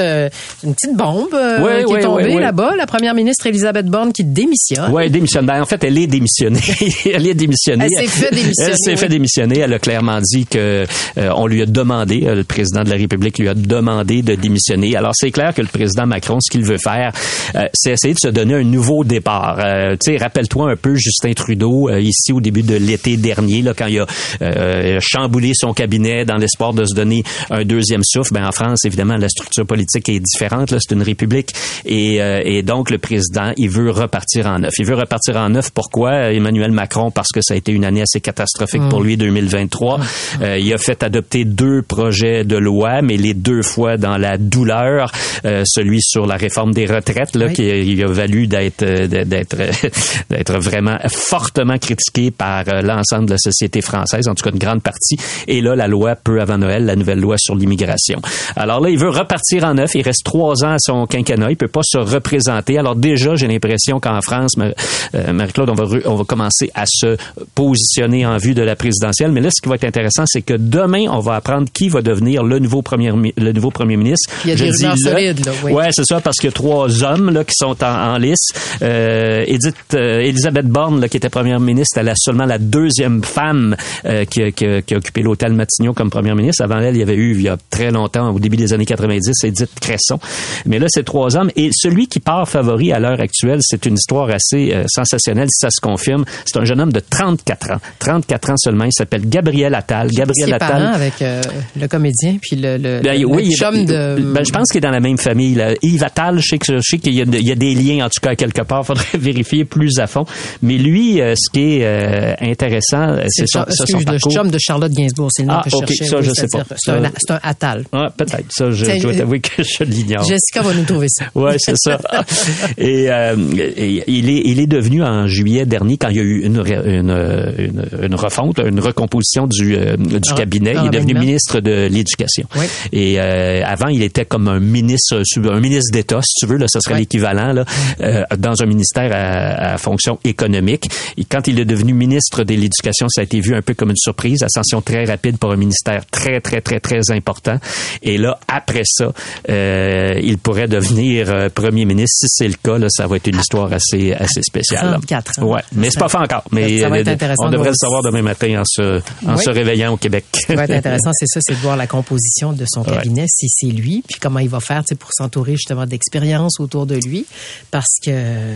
[0.64, 2.76] une petite bombe Oui, qui oui, est tombée là-bas.
[2.78, 4.92] La première ministre Elisabeth Borne qui démissionne.
[4.92, 5.46] Oui, démissionne.
[5.46, 6.60] Ben, en fait, elle est démissionnée.
[7.18, 7.88] allait démissionner.
[8.00, 8.98] Elle s'est fait démissionner, Elle s'est oui.
[8.98, 9.60] fait démissionner.
[9.60, 10.86] Elle a clairement dit que
[11.18, 14.36] euh, on lui a demandé, euh, le président de la République lui a demandé de
[14.36, 14.96] démissionner.
[14.96, 17.12] Alors c'est clair que le président Macron, ce qu'il veut faire,
[17.56, 19.60] euh, c'est essayer de se donner un nouveau départ.
[19.60, 23.62] Euh, tu sais, rappelle-toi un peu Justin Trudeau euh, ici au début de l'été dernier,
[23.62, 24.06] là, quand il a
[24.42, 28.34] euh, chamboulé son cabinet dans l'espoir de se donner un deuxième souffle.
[28.34, 30.72] Ben en France, évidemment, la structure politique est différente.
[30.72, 31.54] Là, c'est une république
[31.86, 34.74] et, euh, et donc le président, il veut repartir en neuf.
[34.80, 35.72] Il veut repartir en neuf.
[35.72, 40.00] Pourquoi Emmanuel Macron Parce que ça a été une année assez catastrophique pour lui 2023.
[40.42, 44.38] Euh, il a fait adopter deux projets de loi, mais les deux fois dans la
[44.38, 45.12] douleur.
[45.46, 47.54] Euh, celui sur la réforme des retraites, là, Oui.
[47.54, 49.56] qui il a valu d'être euh, d'être
[50.30, 54.60] d'être vraiment fortement critiqué par euh, l'ensemble de la société française, en tout cas une
[54.60, 55.18] grande partie.
[55.48, 58.20] Et là, la loi peu avant Noël, la nouvelle loi sur l'immigration.
[58.56, 59.92] Alors là, il veut repartir en neuf.
[59.96, 61.52] Il reste trois ans à son quinquennat.
[61.52, 62.78] Il peut pas se représenter.
[62.78, 67.18] Alors déjà, j'ai l'impression qu'en France, euh, Marie-Claude, on va, on va commencer à se
[67.56, 69.32] positionner en vue de la présidentielle.
[69.32, 72.02] Mais là, ce qui va être intéressant, c'est que demain, on va apprendre qui va
[72.02, 74.32] devenir le nouveau premier, mi- le nouveau premier ministre.
[74.46, 75.12] Il y a Je des dis rumeurs le.
[75.12, 75.72] solides, là, oui.
[75.74, 78.50] Ouais, c'est ça, parce qu'il y a trois hommes là, qui sont en, en lice.
[78.82, 83.24] Euh, Edith, euh, Elisabeth Borne, là, qui était première ministre, elle a seulement la deuxième
[83.24, 86.64] femme euh, qui, a- qui qui a occupé l'hôtel Matignon comme première ministre.
[86.64, 88.86] Avant elle, il y avait eu, il y a très longtemps, au début des années
[88.86, 90.20] 90, Edith Cresson.
[90.66, 91.50] Mais là, c'est trois hommes.
[91.56, 95.60] Et celui qui part favori à l'heure actuelle, c'est une histoire assez euh, sensationnelle, si
[95.62, 96.26] ça se confirme.
[96.46, 97.78] C'est un jeune homme de 34 ans.
[98.00, 98.86] 34 ans seulement.
[98.86, 100.10] Il s'appelle Gabriel Attal.
[100.12, 100.92] Gabriel Attal.
[100.94, 101.42] avec euh,
[101.80, 104.18] le comédien puis le, le, Ben, le oui, chum de...
[104.34, 105.56] ben, je pense qu'il est dans la même famille.
[105.56, 105.74] Là.
[105.82, 108.06] Yves Attal, je sais, que- je sais qu'il y, a il y a des liens,
[108.06, 108.86] en tout cas, quelque part.
[108.86, 110.26] faudrait vérifier plus à fond.
[110.62, 114.32] Mais lui, euh, ce qui est euh, intéressant, c'est c'est son, le parcours.
[114.32, 116.06] chum de Charlotte Gainsbourg, c'est le nom Ah, que je cherchais.
[116.06, 116.64] ça, oui, je sais pas.
[116.78, 117.84] C'est un, Ça- c'est un Attal.
[117.92, 118.46] Ah, peut-être.
[118.50, 120.24] Ça, je, dois t'avouer que je l'ignore.
[120.24, 121.26] Jessica va nous trouver ça.
[121.36, 122.00] Ouais, c'est ça.
[122.78, 126.42] Et, et il est il est devenu en juillet dernier quand il y a eu
[126.44, 127.10] une une,
[127.58, 130.76] une, une refonte, une recomposition du euh, du cabinet.
[130.82, 132.46] Il est devenu ministre de l'éducation.
[132.58, 132.66] Oui.
[132.92, 136.66] Et euh, avant, il était comme un ministre un ministre d'État, si tu veux, là,
[136.68, 137.02] ce serait Oui.
[137.02, 137.66] l'équivalent là,
[138.02, 140.90] euh, dans un ministère à, à fonction économique.
[141.18, 143.90] Et quand il est devenu ministre de l'éducation, ça a été vu un peu comme
[143.90, 147.58] une surprise, ascension très rapide pour un ministère très très très très important.
[148.04, 149.12] Et là, après ça,
[149.50, 152.18] euh, il pourrait devenir euh, premier ministre.
[152.20, 154.86] Si c'est le cas, là, ça va être une histoire assez assez spéciale.
[154.86, 154.92] là.
[154.94, 155.46] 34 ans.
[155.46, 156.44] Ouais, mais c'est pas fait encore.
[156.58, 159.00] Mais Ça va être euh, intéressant on de devrait le savoir demain matin en se
[159.26, 159.44] en Oui.
[159.44, 160.26] se réveillant au Québec.
[160.36, 162.94] Ce qui va être intéressant, c'est ça, c'est de voir la composition de son Ouais.
[162.96, 166.96] cabinet, si c'est lui, puis comment il va faire pour s'entourer justement d'expérience autour de
[166.96, 167.26] lui,
[167.72, 168.12] parce que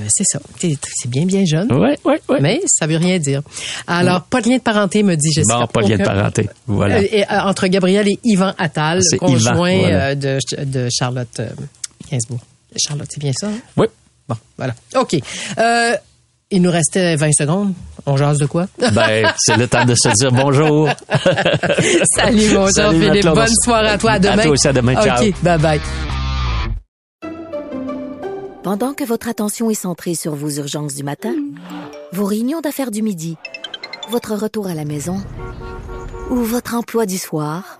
[0.09, 1.71] c'est ça, c'est bien, bien jeune.
[1.73, 2.39] Ouais, ouais, ouais.
[2.41, 3.41] Mais ça veut rien dire.
[3.87, 5.59] Alors, pas de lien de parenté, me dit Jessica.
[5.59, 6.49] Bon, pas de lien de parenté.
[6.67, 6.97] Voilà.
[6.97, 10.15] Euh, et, euh, entre Gabriel et Yvan Attal, conjoint Yvan, voilà.
[10.15, 11.41] de, de Charlotte
[12.09, 12.39] Gainsbourg.
[12.77, 13.47] Charlotte, c'est bien ça?
[13.47, 13.59] hein?
[13.77, 13.87] Oui.
[14.29, 14.73] Bon, voilà.
[14.95, 15.15] OK.
[15.57, 15.93] Euh,
[16.51, 17.73] il nous restait 20 secondes.
[18.05, 18.67] On jase de quoi?
[18.93, 20.89] Ben, c'est le temps de se dire bonjour.
[22.15, 23.05] Salut, mon Salut.
[23.05, 23.35] Marie-Claude.
[23.35, 24.11] Bonne soirée à toi.
[24.11, 24.37] À demain.
[24.37, 24.93] À toi aussi, à demain.
[25.01, 25.23] Ciao.
[25.23, 25.79] OK, bye-bye.
[28.63, 31.33] Pendant que votre attention est centrée sur vos urgences du matin,
[32.11, 33.37] vos réunions d'affaires du midi,
[34.09, 35.17] votre retour à la maison
[36.29, 37.79] ou votre emploi du soir,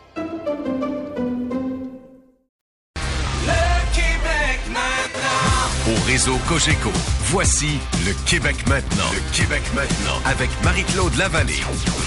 [5.91, 6.91] Au réseau Cogeco,
[7.25, 9.09] voici le Québec maintenant.
[9.13, 11.61] Le Québec maintenant avec Marie-Claude Lavallée.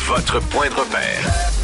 [0.06, 1.63] Votre point de repère.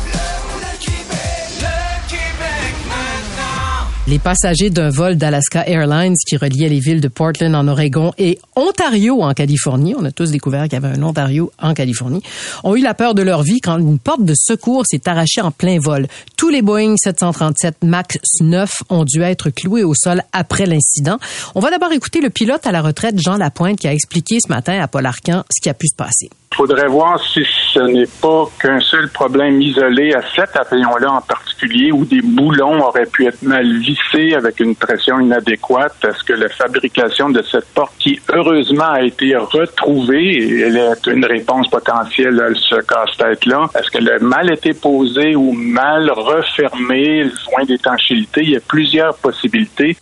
[4.11, 8.41] Les passagers d'un vol d'Alaska Airlines qui reliait les villes de Portland en Oregon et
[8.57, 12.21] Ontario en Californie, on a tous découvert qu'il y avait un Ontario en Californie,
[12.65, 15.53] ont eu la peur de leur vie quand une porte de secours s'est arrachée en
[15.53, 16.09] plein vol.
[16.37, 21.21] Tous les Boeing 737 MAX 9 ont dû être cloués au sol après l'incident.
[21.55, 24.49] On va d'abord écouter le pilote à la retraite, Jean Lapointe, qui a expliqué ce
[24.49, 26.31] matin à Paul Arcan ce qui a pu se passer.
[26.53, 31.21] Il faudrait voir si ce n'est pas qu'un seul problème isolé à cet avion-là en
[31.21, 34.00] particulier où des boulons auraient pu être mal vissés
[34.37, 35.95] avec une pression inadéquate.
[36.05, 41.07] Est-ce que la fabrication de cette porte, qui heureusement a été retrouvée, et elle est
[41.07, 47.25] une réponse potentielle à ce casse-tête-là, est-ce qu'elle a mal été posée ou mal refermée,
[47.25, 48.41] loin d'étanchéité?
[48.43, 49.97] Il y a plusieurs possibilités.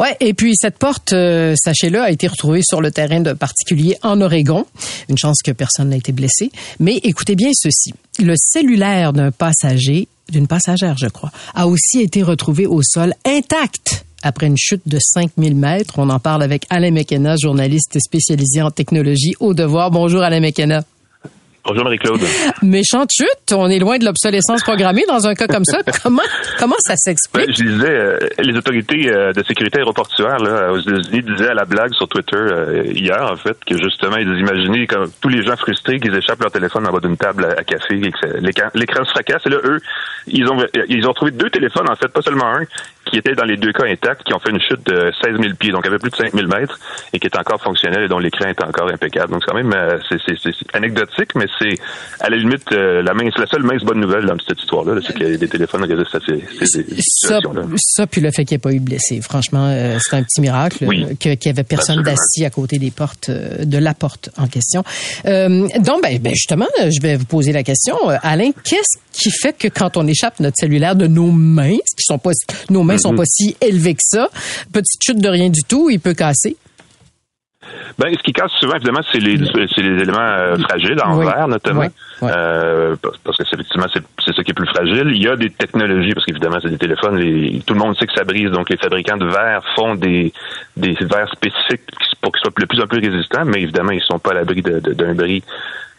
[0.00, 3.96] Ouais, et puis cette porte, euh, sachez-le, a été retrouvée sur le terrain de particulier
[4.02, 4.66] en Oregon.
[5.08, 6.50] Une chance que personne n'a été blessé.
[6.80, 7.94] Mais écoutez bien ceci.
[8.18, 14.04] Le cellulaire d'un passager, d'une passagère, je crois, a aussi été retrouvé au sol intact
[14.22, 15.94] après une chute de 5000 mètres.
[15.98, 19.90] On en parle avec Alain McKenna, journaliste spécialisé en technologie au devoir.
[19.90, 20.84] Bonjour Alain McKenna.
[21.66, 22.20] Bonjour Marie-Claude.
[22.62, 25.78] Méchante chute, on est loin de l'obsolescence programmée dans un cas comme ça.
[26.02, 26.20] comment
[26.58, 27.46] comment ça s'explique?
[27.46, 31.54] Ben, je disais, euh, les autorités euh, de sécurité aéroportuaire là, aux États-Unis disaient à
[31.54, 35.42] la blague sur Twitter euh, hier, en fait, que justement, ils imaginaient comme tous les
[35.42, 38.26] gens frustrés qu'ils échappent leur téléphone en bas d'une table à, à café et que
[38.78, 39.46] l'écran se fracasse.
[39.46, 39.78] Et là, eux,
[40.26, 42.64] ils ont ils ont trouvé deux téléphones, en fait, pas seulement un,
[43.06, 45.54] qui était dans les deux cas intacts, qui ont fait une chute de 16 000
[45.58, 46.78] pieds, donc avait plus de 5 000 mètres,
[47.14, 49.32] et qui est encore fonctionnel et dont l'écran est encore impeccable.
[49.32, 51.74] Donc c'est quand même, euh, c'est, c'est, c'est- c'est anecdotique, mais c'est
[52.20, 55.00] à la limite euh, la mince, la seule mince bonne nouvelle dans cette histoire-là, là,
[55.06, 57.38] c'est qu'il y a des téléphones résistent à ces, ces, ces Ça,
[57.76, 59.20] ça, puis le fait qu'il n'y ait pas eu de blessés.
[59.20, 61.16] Franchement, euh, c'est un petit miracle Oui.
[61.18, 64.82] qu'il n'y avait personne d'assis à côté des portes, euh, de la porte en question.
[65.24, 67.96] Donc, ben, ben, justement, je vais vous poser la question.
[68.22, 72.18] Alain, qu'est-ce qui fait que quand on échappe notre cellulaire de nos mains, qui sont
[72.18, 72.30] pas,
[72.70, 73.18] nos mains sont Mhm.
[73.18, 74.28] pas si élevées que ça,
[74.72, 76.56] petite chute de rien du tout, il peut casser?
[77.98, 79.36] Ben, ce qui casse souvent, évidemment, c'est les,
[79.74, 81.26] c'est les éléments euh, fragiles, en Oui.
[81.26, 81.86] verre notamment.
[82.24, 82.32] Ouais.
[82.34, 85.10] Euh, parce que c'est effectivement c'est ça qui est plus fragile.
[85.14, 88.06] Il y a des technologies, parce qu'évidemment c'est des téléphones, les- tout le monde sait
[88.06, 90.32] que ça brise, donc les fabricants de verre font des
[90.76, 91.82] des verres spécifiques
[92.20, 94.62] pour qu'ils soient de plus en plus résistants, mais évidemment ils sont pas à l'abri
[94.62, 95.42] d'un bris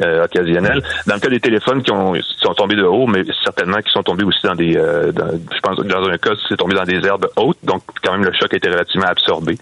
[0.01, 0.81] euh, occasionnel.
[1.07, 3.91] Dans le cas des téléphones qui, ont, qui sont tombés de haut, mais certainement qui
[3.91, 6.83] sont tombés aussi dans des, euh, dans- je pense dans un cas c'est tombé dans
[6.83, 9.57] des herbes hautes, donc quand même le choc a été relativement absorbé.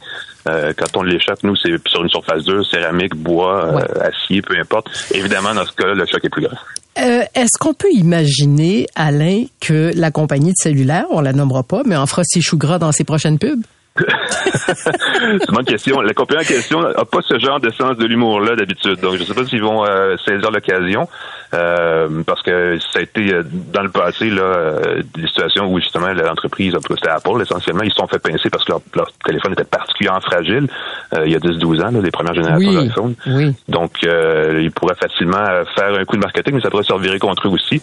[0.45, 4.07] Euh, quand on l'échappe, nous, c'est sur une surface dure, céramique, bois, euh, Ouais.
[4.07, 4.87] acier, peu importe.
[5.13, 6.52] Évidemment, dans ce cas-là, le choc est plus grave.
[6.99, 11.81] Euh, Est-ce qu'on peut imaginer, Alain, que la compagnie de cellulaire, on la nommera pas,
[11.85, 13.63] mais en fera ses choux gras dans ses prochaines pubs?
[13.95, 16.01] c'est une question.
[16.01, 18.99] La compagnie en question n'a pas ce genre de sens de l'humour-là d'habitude.
[18.99, 21.07] Donc, je ne sais pas s'ils vont euh, saisir l'occasion,
[21.53, 25.79] euh, parce que ça a été euh, dans le passé là, euh, des situations où
[25.79, 28.71] justement l'entreprise, en tout cas c'était Apple essentiellement, ils se sont fait pincer parce que
[28.71, 30.67] leur, leur téléphone était particulièrement fragile
[31.15, 33.15] euh, il y a 10-12 ans, là, les premières générations Oui, d'iPhone.
[33.27, 33.53] oui.
[33.67, 35.43] Donc, euh, ils pourraient facilement
[35.75, 37.81] faire un coup de marketing, mais ça pourrait se revirer contre eux aussi.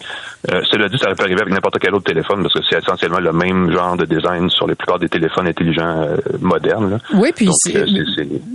[0.51, 2.79] Euh, cela dit, ça aurait pu arriver avec n'importe quel autre téléphone, parce que c'est
[2.79, 6.09] essentiellement le même genre de design sur la plupart des téléphones intelligents
[6.41, 6.91] modernes.
[6.91, 6.99] Là.
[7.15, 7.49] Oui, puis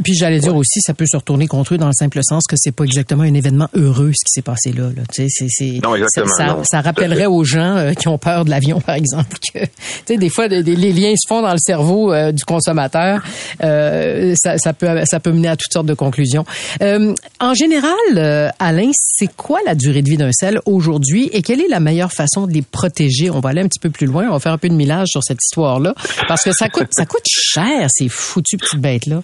[0.03, 2.55] Puis j'allais dire aussi, ça peut se retourner contre eux dans le simple sens que
[2.57, 4.89] c'est pas exactement un événement heureux ce qui s'est passé là.
[4.95, 5.03] là.
[5.13, 5.79] Tu sais, c'est,
[6.09, 9.59] ça, ça- ça rappellerait aux gens euh, qui ont peur de l'avion, par exemple, que
[9.59, 9.67] tu
[10.07, 13.21] sais, des fois des- les liens se font dans le cerveau euh, du consommateur.
[13.63, 16.45] Euh, ça, ça peut ça peut mener à toutes sortes de conclusions.
[16.81, 21.61] Euh, en général, Alain, c'est quoi la durée de vie d'un sel aujourd'hui et quelle
[21.61, 23.29] est la meilleure façon de les protéger?
[23.29, 24.27] On va aller un petit peu plus loin.
[24.27, 25.93] On va faire un peu de millage sur cette histoire-là
[26.27, 29.21] parce que ça coûte ça coûte cher ces foutues petites bêtes là.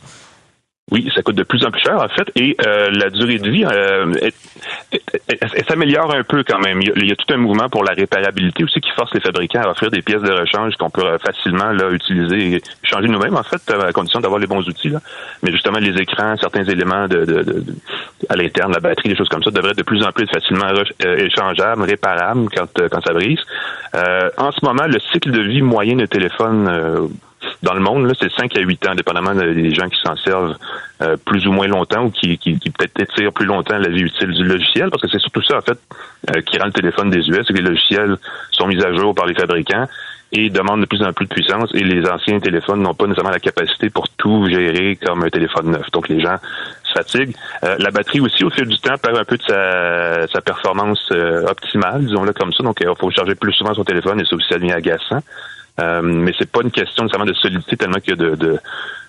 [0.92, 3.50] Oui, ça coûte de plus en plus cher, en fait, et euh, la durée de
[3.50, 4.14] vie, euh,
[4.92, 6.82] elle, s'améliore un peu quand même.
[6.82, 9.14] Il y, a, il y a tout un mouvement pour la réparabilité aussi qui force
[9.14, 12.62] les fabricants à offrir des pièces de rechange qu'on peut euh, facilement là, utiliser et
[12.84, 14.89] changer nous-mêmes, en fait, à condition d'avoir les bons outils.
[14.89, 15.00] Là.
[15.44, 17.64] Mais justement, les écrans, certains éléments de, de- de-
[18.28, 20.66] à l'interne, la batterie, des choses comme ça, devraient de plus en plus être facilement
[21.06, 23.39] euh, échangeables, réparables quand, euh, quand ça brise.
[23.96, 27.08] Euh, en ce moment, le cycle de vie moyen de téléphone euh,
[27.64, 30.56] dans le monde, c'est 5 à 8 ans, dépendamment de- des gens qui s'en servent
[31.02, 34.02] euh, plus ou moins longtemps ou qui, qui, qui peut-être étirent plus longtemps la vie
[34.02, 35.78] utile du logiciel, parce que c'est surtout ça, en fait,
[36.36, 38.18] euh, qui rend le téléphone désuet, c'est que les logiciels
[38.52, 39.88] sont mis à jour par les fabricants
[40.34, 43.32] et demandent de plus en plus de puissance et les anciens téléphones n'ont pas nécessairement
[43.32, 45.92] la capacité pour tout gérer comme un téléphone neuf.
[45.92, 46.38] Donc les gens
[46.86, 47.36] se fatiguent.
[47.66, 51.06] Euh, la batterie aussi, au fil du temps, perd un peu de sa, sa performance
[51.12, 52.64] euh, optimale, disons-le comme ça.
[52.64, 55.20] Donc il faut charger plus souvent son téléphone et ça aussi ça devient agaçant.
[55.80, 58.60] Euh, mais c'est pas une question nécessairement de solidité tellement qu'il y a de, de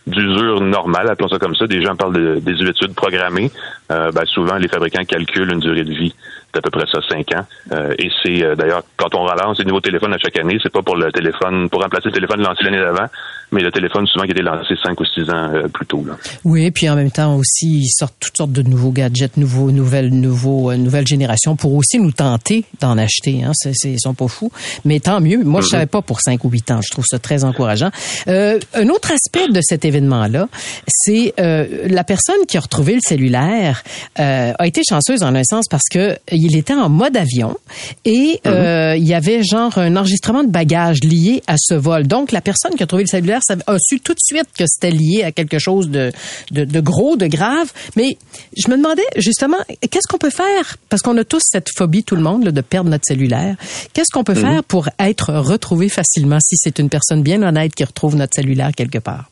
[0.07, 1.67] d'usure normale, appelons ça comme ça.
[1.67, 3.51] Des gens parlent de désuétude programmée.
[3.93, 6.15] Euh, ben, souvent, les fabricants calculent une durée de vie
[6.55, 7.47] d'à peu près ça, 5 ans.
[7.73, 10.73] Euh, et c'est euh, d'ailleurs, quand on relance les nouveaux téléphones à chaque année, c'est
[10.73, 13.07] pas pour le téléphone, pour remplacer le téléphone lancé l'année d'avant,
[13.53, 16.05] mais le téléphone souvent qui a été lancé 5 ou 6 ans euh, plus tôt.
[16.07, 16.17] Là.
[16.45, 20.11] Oui, puis en même temps aussi, ils sortent toutes sortes de nouveaux gadgets, nouveaux, nouvelles,
[20.11, 23.43] nouveaux, nouvelles générations pour aussi nous tenter d'en acheter.
[23.45, 23.53] Hein.
[23.55, 24.53] C'est, ils sont pas fous.
[24.85, 25.43] Mais tant mieux.
[25.45, 26.81] Moi, je savais pas pour 5 ou 8 ans.
[26.83, 27.91] Je trouve ça très encourageant.
[28.29, 30.49] Euh, un autre aspect de cet événement-là,
[30.87, 33.82] c'est euh, la personne qui a retrouvé le cellulaire
[34.19, 37.57] euh, a été chanceuse en un sens parce que il était en mode avion
[38.05, 42.07] et euh, il y avait genre un enregistrement de bagages lié à ce vol.
[42.07, 44.91] Donc, la personne qui a trouvé le cellulaire a su tout de suite que c'était
[44.91, 46.13] lié à quelque chose de,
[46.51, 47.73] de, de gros, de grave.
[47.97, 48.17] Mais
[48.57, 50.77] je me demandais justement, qu'est-ce qu'on peut faire?
[50.89, 53.57] Parce qu'on a tous cette phobie, tout le monde, là, de perdre notre cellulaire.
[53.93, 57.85] Qu'est-ce qu'on peut faire pour être retrouvé facilement si c'est une personne bien honnête qui
[57.85, 59.32] retrouve notre cellulaire quelque part?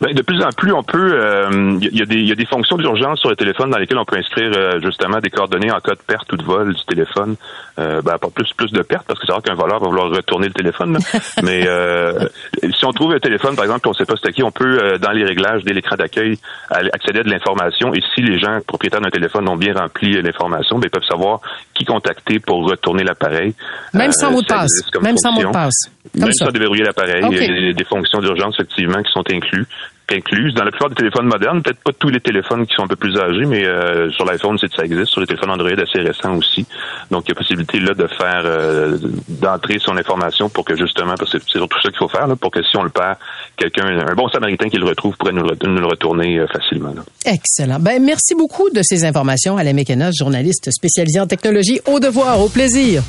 [0.00, 1.12] Ben, de plus en plus, on peut.
[1.14, 3.78] euh, Il y, a des- il y a des fonctions d'urgence sur le téléphone dans
[3.78, 6.74] lesquelles on peut inscrire euh, justement des coordonnées en cas de perte ou de vol
[6.74, 7.36] du téléphone.
[7.78, 10.10] Euh, ben, pas plus plus de perte parce que c'est rare qu'un voleur va vouloir
[10.10, 10.94] retourner le téléphone.
[10.94, 10.98] là.
[11.42, 12.26] Mais euh,
[12.74, 14.78] si on trouve un téléphone, par exemple, qu'on ne sait pas c'est qui, on peut
[14.82, 16.38] euh, dans les réglages dès l'écran d'accueil
[16.70, 17.92] accéder à de l'information.
[17.94, 21.08] Et si les gens propriétaires d'un téléphone ont bien rempli euh, l'information, ben, ils peuvent
[21.08, 21.40] savoir
[21.74, 23.54] qui contacter pour retourner l'appareil.
[23.94, 24.70] Même sans mot de passe.
[25.02, 25.90] Même sans mot de passe.
[26.12, 26.46] Comme Même ça.
[26.46, 29.66] sans déverrouiller l'appareil, il y a des, des fonctions d'urgence effectivement qui sont inclus,
[30.10, 31.62] incluses dans la plupart des téléphones modernes.
[31.62, 34.56] Peut-être pas tous les téléphones qui sont un peu plus âgés, mais euh, sur l'iPhone,
[34.60, 35.06] c'est ça existe.
[35.12, 36.66] Sur les téléphones Android assez récents aussi.
[37.10, 38.98] Donc il y a possibilité là de faire euh,
[39.28, 42.36] d'entrer son information pour que justement, parce que c'est surtout ça qu'il faut faire, là,
[42.36, 43.16] pour que si on le perd,
[43.56, 46.92] quelqu'un, un bon Samaritain qui le retrouve pourrait nous, le- nous le retourner euh, facilement.
[46.94, 47.02] là.
[47.24, 47.78] Excellent.
[47.80, 49.56] Ben, merci beaucoup de ces informations.
[49.56, 51.80] Alain Mécanas, journaliste spécialisé en technologie.
[51.86, 53.02] Au devoir, au plaisir.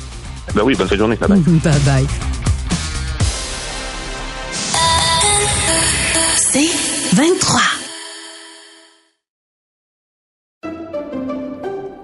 [0.54, 1.16] Ben oui, bonne fin de journée.
[1.16, 1.38] Bye bye.
[1.40, 2.53] bye bye.
[6.56, 6.70] C'est
[7.16, 7.60] 23.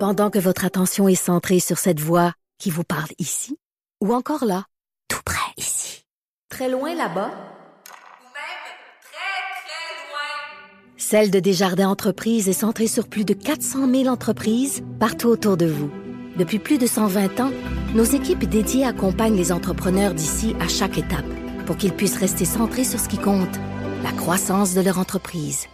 [0.01, 3.57] Pendant que votre attention est centrée sur cette voix qui vous parle ici,
[4.01, 4.64] ou encore là,
[5.07, 6.03] tout près ici,
[6.48, 7.30] très loin là-bas,
[10.96, 15.66] Celle de Desjardins Entreprises est centrée sur plus de 400 000 entreprises partout autour de
[15.66, 15.92] vous.
[16.36, 17.53] Depuis plus de 120 ans,
[17.94, 21.24] nos équipes dédiées accompagnent les entrepreneurs d'ici à chaque étape
[21.66, 23.61] pour qu'ils puissent rester centrés sur ce qui compte,
[24.03, 25.66] la croissance de leur entreprise.